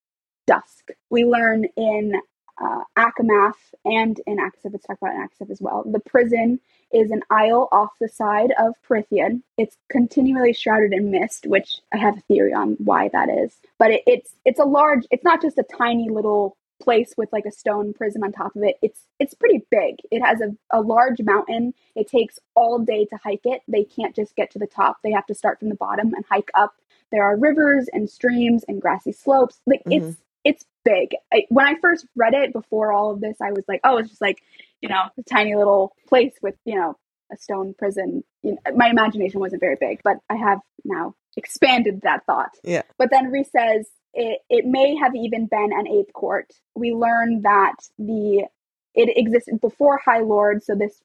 [0.48, 0.90] dusk.
[1.10, 2.14] We learn in
[2.62, 3.54] uh, ACOMAF
[3.86, 5.84] and in ACOSF, it's talked about in ACOSF as well.
[5.86, 6.60] The prison
[6.92, 9.42] is an isle off the side of Prythian.
[9.58, 13.56] It's continually shrouded in mist, which I have a theory on why that is.
[13.80, 15.06] But it, it's it's a large.
[15.10, 18.64] It's not just a tiny little place with like a stone prison on top of
[18.64, 18.78] it.
[18.82, 19.98] It's it's pretty big.
[20.12, 21.74] It has a, a large mountain.
[21.96, 23.62] It takes all day to hike it.
[23.68, 24.98] They can't just get to the top.
[25.04, 26.74] They have to start from the bottom and hike up.
[27.12, 29.60] There are rivers and streams and grassy slopes.
[29.66, 30.10] Like mm-hmm.
[30.10, 31.10] it's it's big.
[31.32, 34.10] I, when I first read it before all of this, I was like, oh, it's
[34.10, 34.42] just like
[34.82, 36.98] you know a tiny little place with you know
[37.32, 38.24] a stone prison.
[38.44, 42.52] You know, my imagination wasn't very big, but I have now expanded that thought.
[42.64, 42.84] Yeah.
[42.98, 46.52] But then Rhys says it, it may have even been an eighth court.
[46.76, 48.46] We learn that the
[48.94, 51.02] it existed before High Lord, so this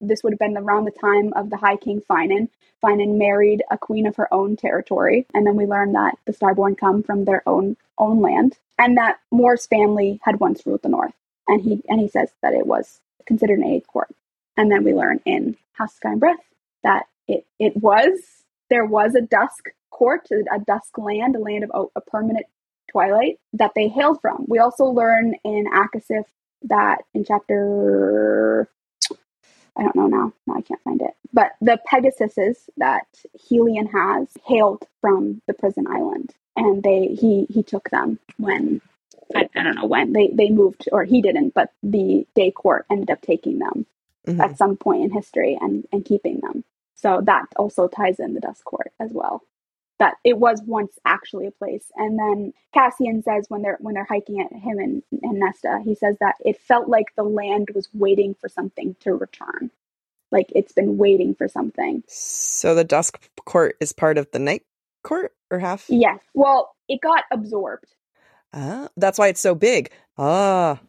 [0.00, 2.48] this would have been around the time of the High King Finan.
[2.82, 6.76] Finan married a queen of her own territory, and then we learn that the Starborn
[6.76, 11.14] come from their own own land, and that Mor's family had once ruled the North.
[11.48, 14.08] And he and he says that it was considered an eighth court.
[14.56, 16.44] And then we learn in House Sky and Breath
[16.82, 18.18] that it it was
[18.68, 22.46] there was a dusk court, a, dusk land, a land of o- a permanent
[22.92, 24.46] twilight that they hailed from.
[24.48, 26.24] We also learn in ACOSF
[26.64, 28.68] that in chapter
[29.76, 30.34] I don't know now.
[30.46, 31.12] No, I can't find it.
[31.32, 33.06] But the Pegasuses that
[33.50, 38.82] Helion has hailed from the prison island, and they he he took them when
[39.36, 42.86] I, I don't know when they they moved or he didn't, but the day court
[42.92, 43.86] ended up taking them
[44.28, 44.40] Mhm.
[44.40, 46.64] at some point in history and and keeping them.
[46.96, 49.42] So that also ties in the Dusk Court as well.
[50.00, 54.04] That it was once actually a place, and then Cassian says when they're when they're
[54.08, 57.88] hiking at him and, and Nesta, he says that it felt like the land was
[57.94, 59.70] waiting for something to return,
[60.32, 62.02] like it's been waiting for something.
[62.08, 64.62] So the dusk court is part of the night
[65.04, 65.86] court or half?
[65.88, 67.86] Yes, well, it got absorbed.
[68.54, 69.90] Ah, that's why it's so big.
[70.18, 70.80] Ah,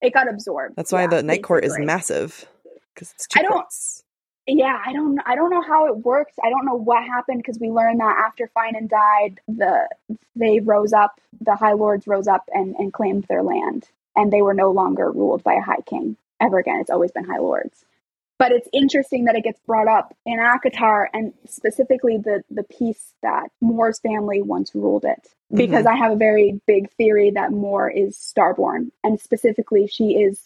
[0.00, 0.76] It got absorbed.
[0.76, 2.46] that's why yeah, the night court is massive
[2.94, 4.01] because it's two I don't- courts.
[4.46, 6.34] Yeah i don't i don't know how it works.
[6.42, 9.88] I don't know what happened because we learned that after finan died the
[10.34, 13.88] they rose up the high lords rose up and and claimed their land.
[14.14, 16.80] And they were no longer ruled by a high king ever again.
[16.80, 17.84] It's always been high lords.
[18.38, 23.14] But it's interesting that it gets brought up in ACOTAR and specifically the the piece
[23.22, 25.22] that Mor's family once ruled it.
[25.22, 25.56] Mm-hmm.
[25.58, 28.90] Because i have a very big theory that Mor is starborn.
[29.04, 30.40] And specifically she is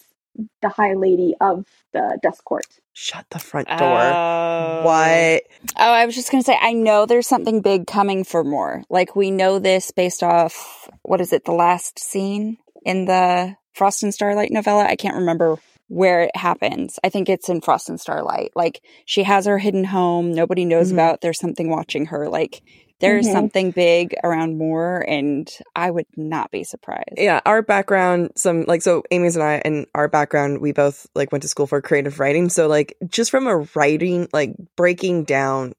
[0.63, 3.77] the high lady of the dusk court Shut the front door.
[4.85, 5.43] what?
[5.79, 8.83] Oh, I was just going to say, I know there's something big coming for Mor.
[8.89, 14.03] Like, we know this based off, what is it, the last scene in the Frost
[14.03, 14.85] and Starlight novella?
[14.85, 15.57] I can't remember
[15.89, 16.99] where it happens.
[17.05, 18.53] I think it's in Frost and Starlight.
[18.57, 20.95] Like, she has her hidden home, nobody knows Mhm.
[20.95, 22.29] about, there's something watching her.
[22.31, 22.63] Like,
[23.01, 23.33] there's Mhm.
[23.33, 27.17] something big around Mor, and I would not be surprised.
[27.17, 31.33] Yeah, our background, some like so Amy's and I and our background, we both like
[31.33, 32.49] went to school for creative writing.
[32.49, 35.75] So like just from a writing, like breaking down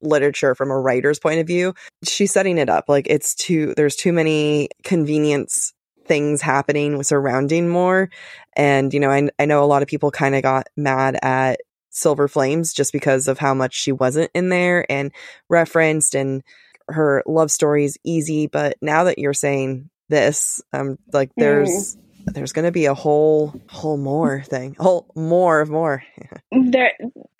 [0.00, 2.88] literature from a writer's point of view, she's setting it up.
[2.88, 5.72] Like it's too there's too many convenience
[6.06, 8.08] things happening surrounding Mor.
[8.56, 11.60] And, you know, I I know a lot of people kind of got mad at
[11.98, 15.12] Silver Flames just because of how much she wasn't in there and
[15.48, 16.42] referenced and
[16.88, 18.46] her love story is easy.
[18.46, 21.96] But now that you're saying this, um, like there's
[22.34, 26.02] there's gonna be a whole whole Mor thing, whole more of Mor.
[26.50, 26.92] there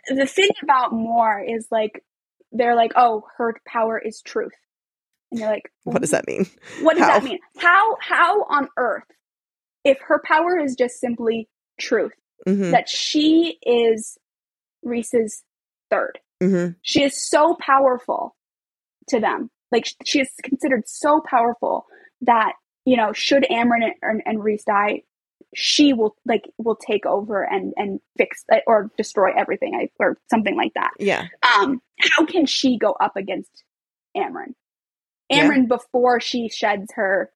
[0.09, 2.03] the thing about Mor is like
[2.53, 4.53] they're like, oh, her power is truth.
[5.31, 6.47] And you're like, What does that mean?
[6.83, 7.19] What does How?
[7.19, 7.39] that mean?
[7.59, 9.05] How how on earth,
[9.85, 11.49] if her power is just simply
[11.79, 12.13] truth,
[12.47, 14.19] hmm that she is
[14.89, 15.43] Rhys's
[15.91, 16.19] third.
[16.43, 18.35] hmm She is so powerful
[19.09, 19.51] to them.
[19.71, 21.87] Like she is considered so powerful
[22.23, 22.53] that
[22.85, 25.03] you know, should Amren and, and, and Rhys die,
[25.55, 30.57] she will like will take over and and fix or destroy everything, I- or something
[30.57, 30.93] like that.
[30.99, 31.27] Yeah.
[31.57, 33.63] Um, how can she go up against
[34.17, 34.55] Amren?
[35.29, 35.51] Yeah.
[35.69, 37.31] Before she sheds her,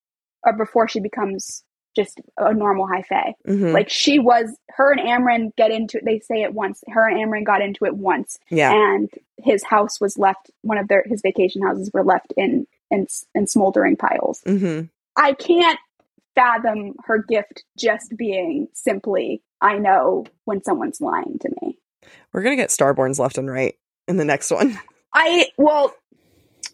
[0.44, 1.62] or before she becomes
[1.94, 3.34] just a normal high fae.
[3.46, 6.04] hmm Like she was, her and Amren get into it.
[6.04, 6.82] They say it once.
[6.88, 8.72] Her and Amren got into it once, yeah.
[8.72, 10.50] and his house was left.
[10.62, 14.42] One of their his vacation houses were left in in, in smoldering piles.
[14.46, 14.82] hmm
[15.16, 15.78] I can't
[16.34, 21.78] fathom her gift just being simply, I know when someone's lying to me.
[22.32, 23.76] We're gonna get Starborns left and right
[24.08, 24.78] in the next one.
[25.14, 25.94] I well,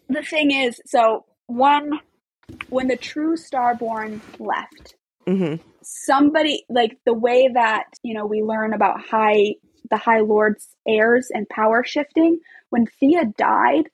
[0.07, 1.99] the thing is, so one
[2.69, 4.95] when the true Starborn left,
[5.37, 9.55] hmm somebody like the way that you know we learn about high
[9.89, 12.39] the High Lord's heirs and power shifting.
[12.69, 13.89] When Theia died,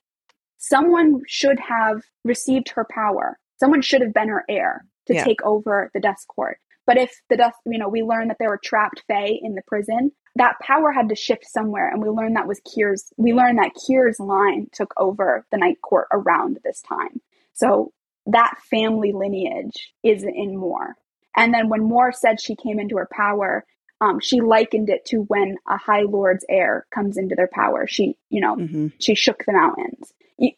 [0.57, 3.39] someone should have received her power.
[3.59, 5.23] Someone should have been her heir to Yeah.
[5.23, 6.59] take over the Dusk Court.
[6.85, 9.61] But if the Dust, you know, we learned that there were trapped Fae in the
[9.65, 13.11] prison, that power had to shift somewhere, and we learned that was Keir's.
[13.17, 17.21] We learned that Keir's line took over the Night Court around this time.
[17.53, 17.93] So
[18.27, 20.95] that family lineage is in Mor.
[21.35, 23.65] And then when Mor said she came into her power,
[24.01, 27.87] um, she likened it to when a High Lord's heir comes into their power.
[27.87, 30.11] She, you know, hmm she shook the mountains.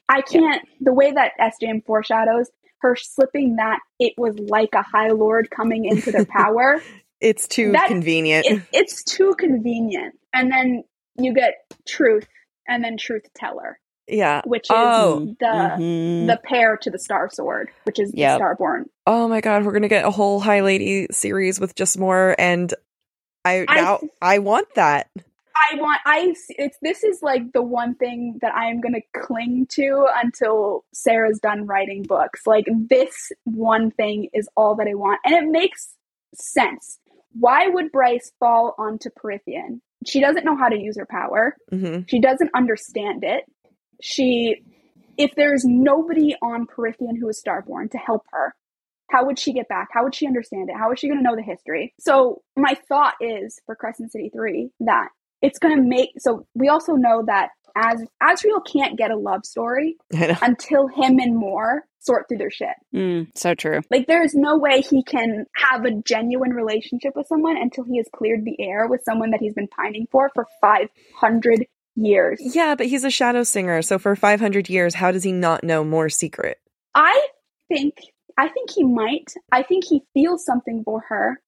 [0.09, 2.49] I can't, the way that SJM foreshadows
[2.81, 6.81] her slipping that it was like a High Lord coming into their power,
[7.21, 8.45] It's too That- convenient.
[8.47, 10.15] it, it's too convenient.
[10.33, 10.83] And then
[11.17, 11.55] you get
[11.87, 12.27] truth
[12.67, 14.41] and then truth teller, yeah.
[14.45, 15.35] which is Oh.
[15.39, 15.45] the.
[15.45, 16.27] Mhm.
[16.27, 18.39] The pair to the Star Sword, which is Yep.
[18.39, 18.85] the Starborn.
[19.05, 22.73] Oh my god, we're gonna get a whole High Lady series with just Mor, and
[23.45, 25.09] I I- now I want that.
[25.71, 29.01] I want I it's this is like the one thing that I am going to
[29.19, 32.45] cling to until Sarah's done writing books.
[32.45, 35.95] Like this one thing is all that I want and it makes
[36.35, 36.99] sense.
[37.39, 39.81] Why would Bryce fall onto Prythian?
[40.05, 41.55] She doesn't know how to use her power.
[41.71, 43.45] hmm She doesn't understand it.
[44.01, 44.63] She
[45.17, 48.53] if there's nobody on Prythian who is Starborn to help her,
[49.09, 49.89] how would she get back?
[49.91, 50.75] How would she understand it?
[50.77, 51.93] How is she going to know the history?
[51.99, 55.09] So my thought is for Crescent City 3 that
[55.41, 59.45] it's going to make so we also know that as Azriel can't get a love
[59.45, 62.75] story until him and Mor sort through their shit.
[62.95, 63.81] Mm, so true.
[63.91, 67.97] Like there is no way he can have a genuine relationship with someone until he
[67.97, 71.67] has cleared the air with someone that he's been pining for for 500
[71.97, 72.39] years.
[72.55, 75.83] Yeah, but he's a shadow singer, so for 500 years, how does he not know
[75.83, 76.59] Mor secret?
[76.95, 77.27] I
[77.67, 77.95] think
[78.37, 79.33] I think he might.
[79.51, 81.41] I think he feels something for her.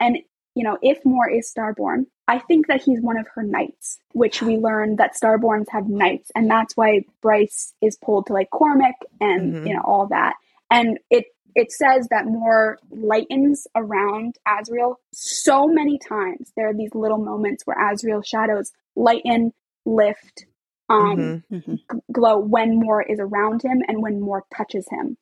[0.00, 0.18] And
[0.54, 4.40] you know, if Mor is Starborn, I think that he's one of her knights, which
[4.42, 8.94] we learned that Starborns have knights, and that's why Bryce is pulled to like Cormac
[9.20, 9.66] and Mhm.
[9.68, 10.34] you know all that.
[10.70, 16.52] And it it says that Mor lightens around Azriel so many times.
[16.56, 19.52] There are these little moments where Azriel shadows lighten,
[19.86, 20.44] lift,
[20.88, 21.64] um, Mhm.
[21.64, 25.16] hmm g- glow when Mor is around him and when Mor touches him.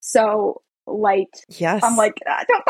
[0.00, 1.44] So light.
[1.48, 1.82] Yes.
[1.84, 2.64] I'm like, I, don't,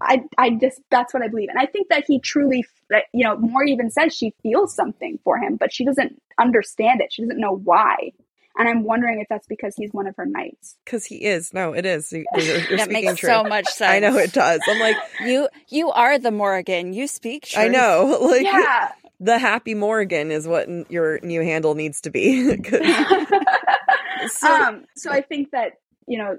[0.00, 3.22] I, I just that's what I believe, and I think that he truly, that, you
[3.24, 7.12] know, Mor even says she feels something for him, but she doesn't understand it.
[7.12, 8.12] She doesn't know why,
[8.56, 10.76] and I'm wondering if that's because he's one of her knights.
[10.86, 11.52] because he is.
[11.52, 12.10] No, it is.
[12.12, 13.28] You- You're, you're That makes true.
[13.28, 13.90] so much sense.
[13.92, 14.62] I know it does.
[14.66, 16.92] I'm like, You you are the Morrigan.
[16.94, 17.44] You speak.
[17.46, 17.64] Truth.
[17.64, 18.18] I know.
[18.30, 18.90] Like Yeah.
[19.20, 22.56] The Happy Morgan is what n- your new handle needs to be.
[24.28, 25.74] So- um, so I think that
[26.06, 26.36] you know,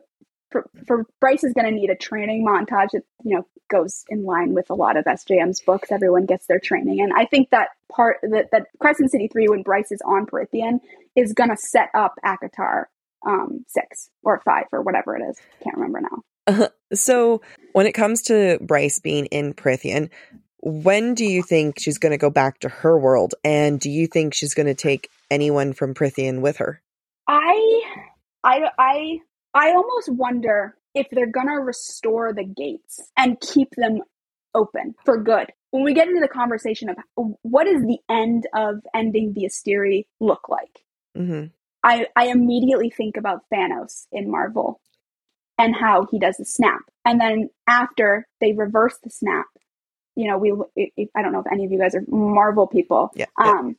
[0.51, 4.25] for, for Bryce is going to need a training montage that you know goes in
[4.25, 5.91] line with a lot of SJM's books.
[5.91, 9.63] Everyone gets their training, and I think that part that that Crescent City Three, when
[9.63, 10.79] Bryce is on Prythian,
[11.15, 12.85] is going to set up ACOTAR
[13.25, 15.37] um, six or five or whatever it is.
[15.63, 16.69] Can't remember now.
[16.93, 17.41] so
[17.73, 20.09] when it comes to Bryce being in Prythian,
[20.61, 23.35] when do you think she's going to go back to her world?
[23.43, 26.81] And do you think she's going to take anyone from Prythian with her?
[27.27, 27.81] I,
[28.43, 29.19] I, I,
[29.53, 34.01] I almost wonder if they're going to restore the gates and keep them
[34.53, 35.51] open for good.
[35.71, 36.97] When we get into the conversation of
[37.43, 40.81] what does the end of ending the Asteri look like,
[41.17, 41.47] Mm-hmm.
[41.83, 44.79] I, I immediately think about Thanos in Marvel
[45.57, 46.81] and how he does the snap.
[47.05, 49.47] And then after they reverse the snap,
[50.15, 53.11] you know, we it, I don't know if any of you guys are Marvel people.
[53.15, 53.45] Yeah, yeah.
[53.45, 53.75] Um,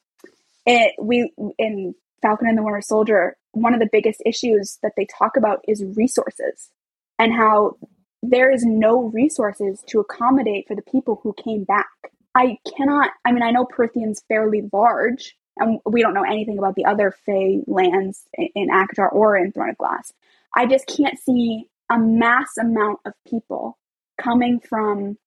[0.66, 5.06] it we in Falcon and the Winter Soldier, one of the biggest issues that they
[5.18, 6.70] talk about is resources
[7.18, 7.76] and how
[8.22, 11.88] there is no resources to accommodate for the people who came back.
[12.34, 13.10] I cannot.
[13.24, 17.14] I mean, I know Prythian's fairly large, and we don't know anything about the other
[17.26, 20.12] Fey lands in, in ACOTAR or in Throne of Glass.
[20.54, 23.78] I just can't see a mass amount of people
[24.18, 25.18] coming from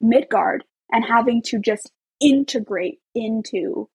[0.00, 1.90] Midgard and having to just
[2.20, 3.88] integrate into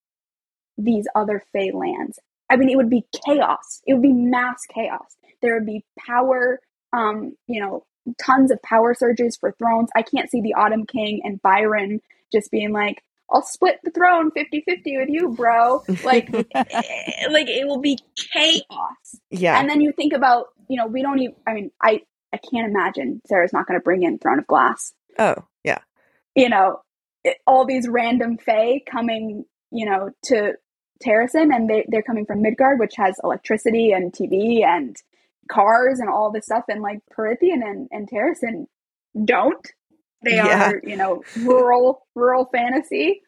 [0.77, 2.19] these other Fey lands.
[2.49, 3.81] I mean, it would be chaos.
[3.85, 5.15] It would be mass chaos.
[5.41, 6.59] There would be power,
[6.91, 7.85] um, you know,
[8.21, 9.89] tons of power surges for thrones.
[9.95, 12.01] I can't see the Autumn King and Beron
[12.31, 13.01] just being like,
[13.31, 15.83] I'll split the throne 50 50 with you, bro.
[16.03, 17.97] Like, eh, like it will be
[18.33, 19.19] chaos.
[19.31, 19.59] Yeah.
[19.59, 22.01] And then you think about, you know, we don't even, I mean, I,
[22.33, 24.93] I can't imagine Sarah's not going to bring in Throne of Glass.
[25.17, 25.35] oh.
[26.35, 26.81] You know,
[27.23, 30.53] it, all these random Fae coming, you know, to
[31.03, 34.95] Terrasen and they, they're coming from Midgard, which has electricity and TV and
[35.51, 36.65] cars and all this stuff.
[36.69, 38.67] And like Prythian and, and Terrasen
[39.25, 39.65] don't.
[40.23, 40.39] They Yeah.
[40.39, 43.21] are, you know, rural, rural fantasy.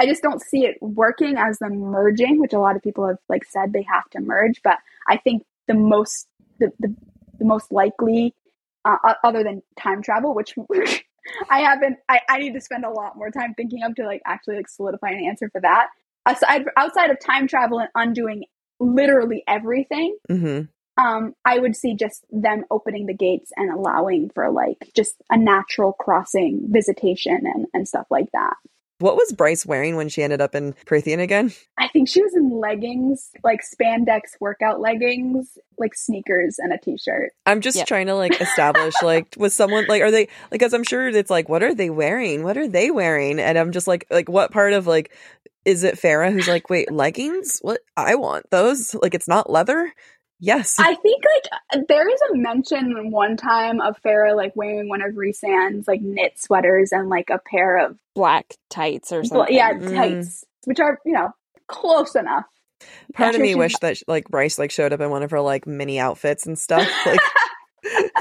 [0.00, 3.18] I just don't see it working as them merging, which a lot of people have
[3.28, 4.60] like said they have to merge.
[4.64, 4.78] But
[5.08, 6.28] I think the most,
[6.60, 6.94] the, the,
[7.38, 8.34] the most likely,
[8.84, 10.54] uh, other than time travel, which
[11.50, 14.22] I haven't, I, I need to spend a lot more time thinking of to like
[14.26, 15.88] actually like solidify an answer for that.
[16.26, 18.44] Aside, outside of time travel and undoing
[18.80, 21.02] literally everything, Mm-hmm.
[21.02, 25.36] um, I would see just them opening the gates and allowing for like just a
[25.36, 28.54] natural crossing visitation and, and stuff like that.
[29.00, 31.52] What was Bryce wearing when she ended up in Prythian again?
[31.78, 37.30] I think she was in leggings, like spandex workout leggings, like sneakers and a t-shirt.
[37.46, 37.84] I'm just Yeah.
[37.84, 41.30] trying to like establish like was someone like are they like because I'm sure it's
[41.30, 42.42] like what are they wearing?
[42.42, 43.38] What are they wearing?
[43.38, 45.12] And I'm just like like what part of like
[45.64, 47.60] is it Feyre who's like wait leggings?
[47.62, 49.92] What I want those like it's not leather.
[50.40, 50.76] Yes.
[50.78, 51.24] I think
[51.72, 56.00] like there is a mention one time of Feyre like wearing one of Rhysand's like
[56.00, 59.54] knit sweaters and like a pair of Black tights or something.
[59.54, 59.94] yeah Mm.
[59.94, 61.30] tights, which are you know
[61.66, 62.44] close enough.
[63.14, 65.66] part of me wish that like Bryce like showed up in one of her like
[65.66, 66.88] mini outfits and stuff.
[67.06, 67.20] Like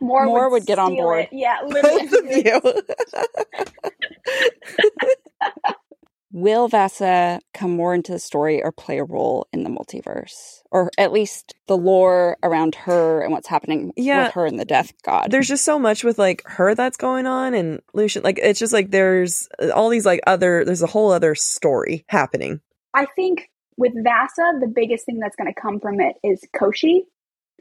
[0.00, 1.24] More, More would get on board.
[1.24, 1.28] it.
[1.32, 2.06] Yeah, literally.
[2.06, 2.60] both of you.
[6.30, 10.60] Will Vassa come more into the story or play a role in the multiverse?
[10.70, 14.24] Or at least the lore around her and what's happening Yeah.
[14.24, 15.30] with her and the Death God.
[15.30, 18.74] there's just so much with like her that's going on and Lucien like it's just
[18.74, 22.60] like there's uh, all these like other there's a whole other story happening.
[22.92, 23.48] I think
[23.78, 27.02] with Vasa, the biggest thing that's going to come from it is Koschei,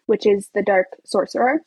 [0.07, 1.61] which is the dark sorcerer.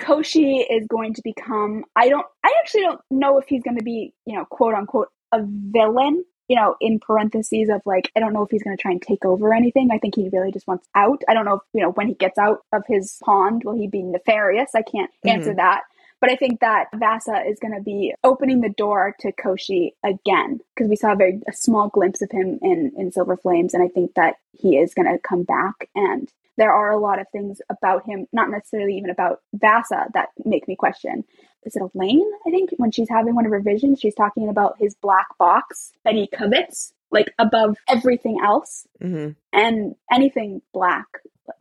[0.00, 3.84] Koschei is going to become I don't I actually don't know if he's going to
[3.84, 8.32] be, you know, quote unquote a villain, you know, in parentheses of like I don't
[8.32, 9.90] know if he's going to try and take over anything.
[9.90, 11.22] I think he really just wants out.
[11.28, 13.86] I don't know if, you know, when he gets out of his pond will he
[13.86, 14.70] be nefarious?
[14.74, 15.28] I can't mm-hmm.
[15.28, 15.82] answer that.
[16.20, 20.58] But I think that Vassa is going to be opening the door to Koschei again
[20.74, 23.82] because we saw a very a small glimpse of him in in Silver Flames, and
[23.82, 25.88] I think that he is going to come back.
[25.94, 30.30] And there are a lot of things about him, not necessarily even about Vassa, that
[30.44, 31.24] make me question.
[31.64, 32.24] Is it Elain?
[32.46, 35.92] I think when she's having one of her visions, she's talking about his black box
[36.04, 38.86] that he covets, like above everything else.
[39.00, 41.06] Hmm and anything black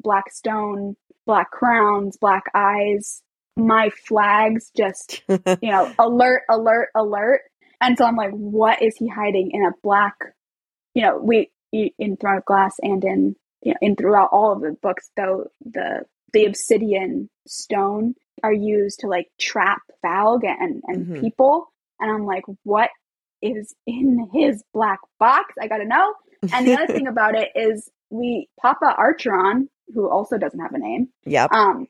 [0.01, 0.95] black stone
[1.25, 3.21] black crowns black eyes
[3.55, 7.41] my flags just you know alert alert alert.
[7.81, 10.15] And so i'm like what is he hiding in a black
[10.93, 14.61] you know we in throne of glass and in you know in throughout all of
[14.61, 21.07] the books though the the obsidian stone are used to like trap valg and and
[21.07, 21.21] Mhm.
[21.21, 21.67] people
[21.99, 22.89] and i'm like what
[23.41, 26.13] is in his black box i gotta know
[26.53, 30.77] and the other thing about it is we Papa Archeron, who also doesn't have a
[30.79, 31.51] name, Yep.
[31.51, 31.87] um,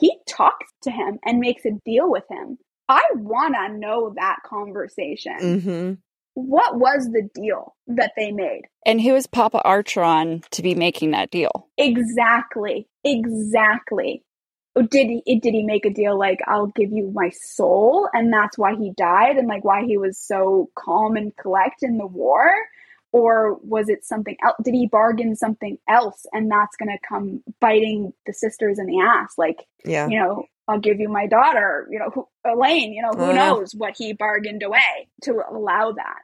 [0.00, 2.58] he talks to him and makes a deal with him.
[2.88, 5.60] I wanna know that conversation.
[5.60, 5.92] hmm
[6.34, 8.62] what was the deal that they made?
[8.86, 11.68] And who is Papa Archeron to be making that deal?
[11.76, 12.88] Exactly.
[13.04, 14.22] Exactly.
[14.74, 18.56] Did he did he make a deal like I'll give you my soul and that's
[18.56, 22.48] why he died and like why he was so calm and collect in the war?
[23.12, 24.56] Or was it something else?
[24.64, 29.00] Did he bargain something else and that's going to come biting the sisters in the
[29.00, 29.34] ass?
[29.36, 30.08] Like, Yeah.
[30.08, 33.32] you know, I'll give you my daughter, you know, who, Elain, you know, who Uh.
[33.34, 36.20] knows what he bargained away to allow that.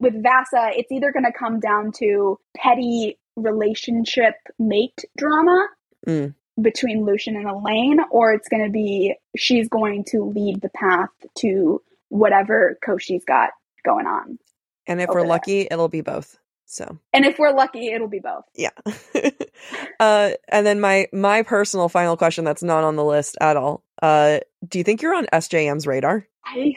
[0.00, 5.68] With Vassa, it's either going to come down to petty relationship mate drama
[6.08, 6.34] Mm.
[6.60, 11.10] Between Lucien and Elain, or it's going to be she's going to lead the path
[11.38, 13.50] to whatever Koschei's got
[13.84, 14.38] going on.
[14.86, 15.28] And if we're there.
[15.28, 16.36] lucky, it'll be both.
[16.66, 18.44] So And if we're lucky, it'll be both.
[18.54, 18.70] yeah.
[20.00, 23.82] uh, and then my my personal final question that's not on the list at all.
[24.00, 24.38] Uh,
[24.68, 26.26] do you think you're on SJM's radar?
[26.44, 26.74] I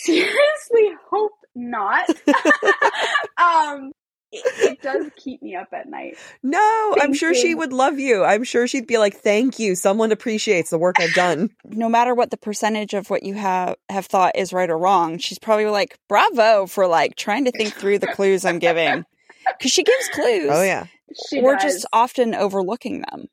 [0.00, 2.08] seriously hope not.
[3.36, 3.92] um,
[4.32, 6.16] it, it does keep me up at night.
[6.42, 8.22] No, I'm sure she would love you.
[8.24, 9.74] I'm sure she'd be like, "Thank you.
[9.74, 13.76] Someone appreciates the work I've done." No matter what the percentage of what you have
[13.88, 17.74] have thought is right or wrong, she's probably like, "Bravo for like trying to think
[17.74, 19.04] through the clues I'm giving."
[19.60, 20.48] Cuz she gives clues.
[20.50, 20.86] oh yeah.
[21.28, 21.74] She We're does.
[21.74, 23.26] just often overlooking them.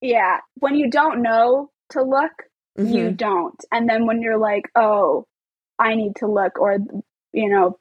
[0.00, 0.38] yeah.
[0.56, 2.32] When you don't know to look,
[2.76, 3.16] you Mhm.
[3.16, 3.60] don't.
[3.72, 5.26] And then when you're like, oh,
[5.78, 6.78] I need to look, or
[7.32, 7.78] you know,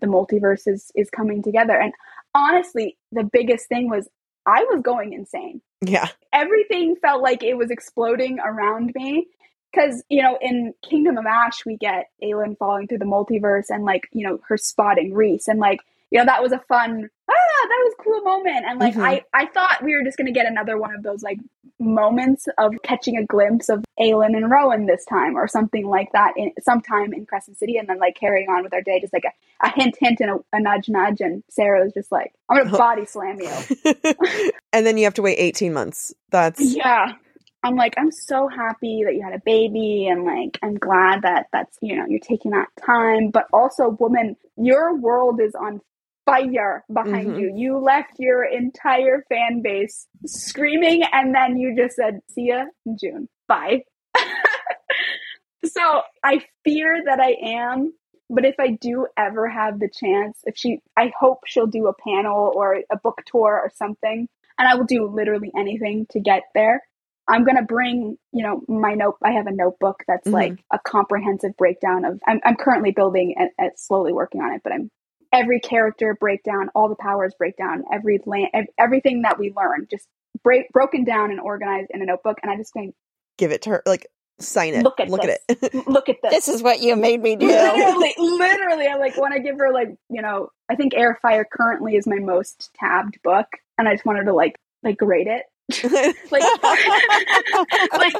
[0.00, 1.78] the multiverse is is coming together.
[1.78, 1.92] And
[2.34, 4.08] honestly, the biggest thing was
[4.46, 5.60] I was going insane.
[5.84, 6.08] Yeah.
[6.32, 9.28] Everything felt like it was exploding around me.
[9.72, 13.84] Because, you know, in Kingdom of Ash, we get Aelin falling through the multiverse and,
[13.84, 15.46] like, you know, her spotting Rhys.
[15.46, 15.78] And, like,
[16.10, 17.32] you know, that was a fun, ah,
[17.68, 18.64] that was a cool moment.
[18.66, 19.02] And, like, Mhm.
[19.04, 21.38] I, I thought we were just going to get another one of those, like,
[21.78, 26.32] moments of catching a glimpse of Aelin and Rowan this time or something like that
[26.36, 29.24] in sometime in Crescent City and then, like, carrying on with our day, just like
[29.24, 31.20] a, a hint, hint, and a, a nudge, nudge.
[31.20, 34.52] And Sarah was just like, I'm going to body slam you.
[34.72, 36.12] and then you have to wait 18 months.
[36.30, 37.12] That's Yeah.
[37.62, 41.48] I'm like, I'm so happy that you had a baby and like I'm glad that
[41.52, 43.28] that's you know, you're taking that time.
[43.30, 45.82] But also, woman, your world is on
[46.26, 47.40] fire behind Mhm.
[47.40, 47.52] you.
[47.54, 52.96] You left your entire fan base screaming and then you just said, See ya in
[52.98, 53.28] June.
[53.48, 53.84] Bye.
[55.64, 57.92] so I fear that I am,
[58.28, 61.94] but if I do ever have the chance, if she I hope she'll do a
[61.94, 64.28] panel or a book tour or something.
[64.58, 66.82] And I will do literally anything to get there.
[67.28, 69.16] I'm gonna bring, you know, my note.
[69.24, 70.32] I have a notebook that's Mhm.
[70.32, 72.20] like a comprehensive breakdown of.
[72.26, 74.90] I'm, I'm currently building and, and slowly working on it, but I'm
[75.32, 80.06] every character breakdown, all the powers breakdown, every land, everything that we learn, just
[80.42, 82.38] break broken down and organized in a notebook.
[82.42, 82.94] And I just think,
[83.38, 83.82] give it to her.
[83.86, 84.06] Like
[84.40, 84.82] sign it.
[84.82, 85.86] Look at Look at it.
[85.86, 86.32] look at this.
[86.32, 87.46] This is what you made me do.
[87.46, 91.46] literally, literally, I like want to give her like, you know, I think Heir Fire
[91.50, 93.46] currently is my most tabbed book,
[93.78, 95.44] and I just wanted to like like grade it.
[96.30, 96.44] Like,
[97.96, 98.14] like,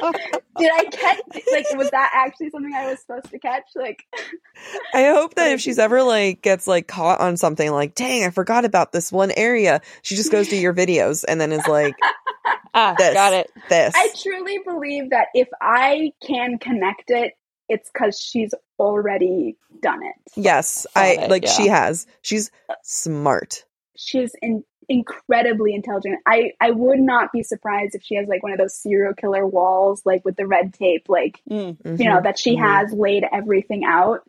[0.57, 1.19] did I catch?
[1.51, 3.65] Like, was that actually something I was supposed to catch?
[3.75, 4.03] Like,
[4.93, 7.95] I hope that But I if she's ever like gets like caught on something like,
[7.95, 11.51] dang, I forgot about this one area, she just goes to your videos and then
[11.51, 11.95] is like,
[12.73, 13.13] ah, This.
[13.13, 13.51] got it.
[13.69, 13.93] this.
[13.95, 17.33] I truly believe that if I can connect it,
[17.69, 20.15] it's because she's already done it.
[20.35, 21.51] yes, Got I it, like yeah.
[21.51, 22.07] she has.
[22.21, 22.51] She's
[22.83, 23.65] smart.
[23.97, 26.19] She's in, incredibly intelligent.
[26.27, 29.45] I I would not be surprised if she has like one of those serial killer
[29.47, 31.99] walls, like with the red tape, like Mm.
[31.99, 32.59] you know that she Mhm.
[32.61, 34.21] has laid everything out.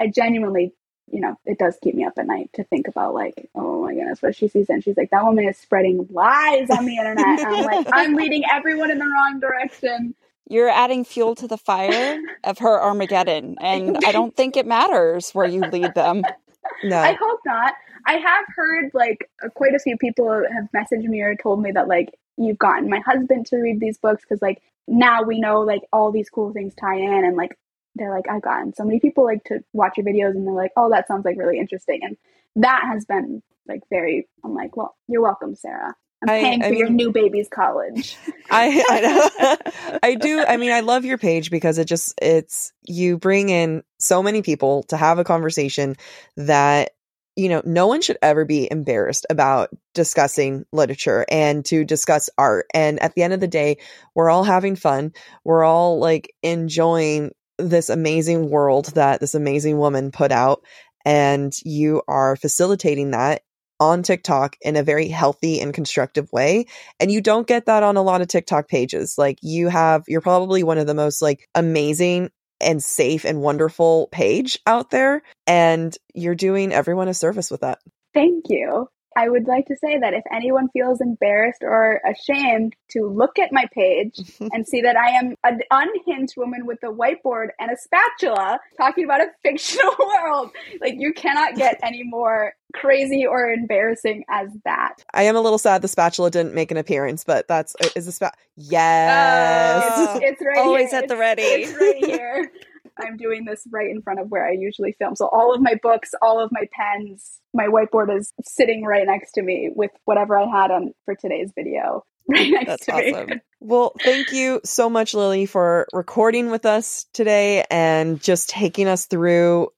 [0.00, 0.74] I genuinely,
[1.10, 3.94] you know, it does keep me up at night to think about like, oh my
[3.94, 7.40] goodness, what she sees and she's like, that woman is spreading lies on the internet.
[7.46, 10.14] I'm like, I'm leading everyone in the wrong direction.
[10.48, 15.30] You're adding fuel to the fire of her Armageddon, and I don't think it matters
[15.32, 16.22] where you lead them.
[16.82, 16.98] No.
[16.98, 17.74] I hope not.
[18.06, 21.88] I have heard like quite a few people have messaged me or told me that
[21.88, 25.82] like you've gotten my husband to read these books because like now we know like
[25.92, 27.58] all these cool things tie in and like
[27.96, 30.72] they're like I've gotten so many people like to watch your videos and they're like
[30.76, 32.16] oh that sounds like really interesting and
[32.56, 36.68] that has been like very I'm like well you're welcome Sarah I'm I- paying I
[36.68, 38.16] for your mean- new baby's college
[38.50, 39.00] I I,
[39.90, 39.98] know.
[40.02, 40.44] I do.
[40.46, 44.40] I mean, I love your page because it just it's you bring in so many
[44.42, 45.96] people to have a conversation
[46.36, 46.92] that
[47.36, 52.66] you know no one should ever be embarrassed about discussing literature and to discuss art.
[52.74, 53.78] And at the end of the day,
[54.14, 55.12] we're all having fun.
[55.44, 60.62] We're all like enjoying this amazing world that this amazing woman put out,
[61.04, 63.42] and you are facilitating that
[63.78, 66.64] on TikTok in a very healthy and constructive way
[66.98, 69.16] and you don't get that on a lot of TikTok pages.
[69.18, 72.30] Like you have you're probably one of the most like amazing
[72.60, 75.22] and safe and wonderful page out there.
[75.46, 77.78] And you're doing everyone a service with that.
[78.14, 78.88] Thank you.
[79.16, 83.50] I would like to say that if anyone feels embarrassed or ashamed to look at
[83.50, 84.20] my page
[84.52, 89.04] and see that I am an unhinged woman with a whiteboard and a spatula talking
[89.04, 90.50] about a fictional world,
[90.80, 95.02] like you cannot get any more crazy or embarrassing as that.
[95.14, 98.12] I am a little sad the spatula didn't make an appearance, but that's is the
[98.12, 98.36] spat.
[98.56, 101.00] Yes, uh, it's, it's, right always here.
[101.00, 101.42] at the ready.
[101.42, 102.52] It's, it's right here.
[102.98, 105.16] I'm doing this right in front of where I usually film.
[105.16, 109.32] So all of my books, all of my pens, my whiteboard is sitting right next
[109.32, 113.30] to me with whatever I had on for today's video right next That's to awesome.
[113.30, 113.36] me.
[113.60, 119.06] Well, thank you so much, Lili, for recording with us today and just taking us
[119.06, 119.68] through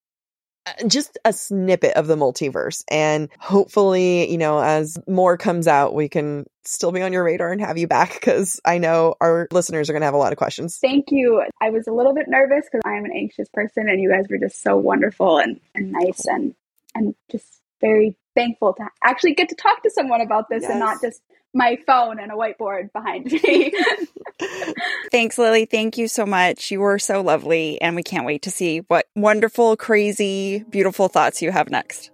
[0.68, 2.84] Uh, just a snippet of the multiverse.
[2.90, 7.50] And hopefully, you know, as more comes out, we can still be on your radar
[7.52, 10.32] and have you back because I know our listeners are going to have a lot
[10.32, 10.78] of questions.
[10.78, 11.42] Thank you.
[11.60, 14.26] I was a little bit nervous because I am an anxious person and you guys
[14.28, 16.54] were just so wonderful and, and nice and
[16.94, 17.46] and just
[17.80, 20.70] very thankful to actually get to talk to someone about this Yes.
[20.72, 21.22] and not just
[21.54, 23.72] my phone and a whiteboard behind me.
[25.10, 25.64] Thanks, Lili.
[25.64, 26.70] Thank you so much.
[26.70, 31.42] You were so lovely, and we can't wait to see what wonderful, crazy, beautiful thoughts
[31.42, 32.10] you have next.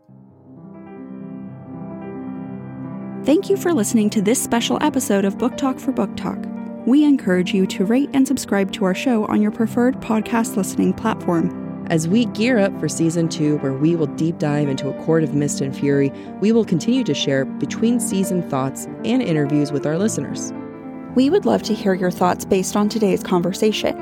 [3.25, 6.39] Thank you for listening to this special episode of Book Talk for Book Tok.
[6.87, 10.93] We encourage you to rate and subscribe to our show on your preferred podcast listening
[10.93, 11.64] platform.
[11.89, 15.23] As we gear up for season two, where we will deep dive into A Court
[15.23, 16.11] of Mist and Fury,
[16.41, 20.51] we will continue to share between season thoughts and interviews with our listeners.
[21.15, 24.01] We would love to hear your thoughts based on today's conversation.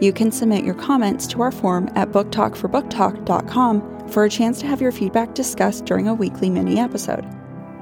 [0.00, 4.80] You can submit your comments to our form at booktalkforbooktalk.com for a chance to have
[4.80, 7.26] your feedback discussed during a weekly mini episode.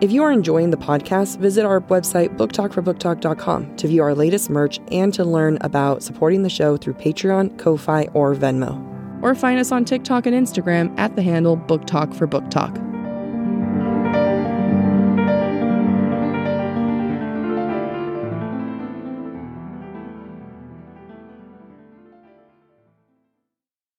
[0.01, 4.81] If you are enjoying the podcast, visit our website, booktalkforbooktalk.com, to view our latest merch
[4.91, 8.92] and to learn about supporting the show through Patreon, Ko fi, or Venmo.
[9.23, 12.77] Or find us on TikTok and Instagram at the handle Book Talk for Book Tok.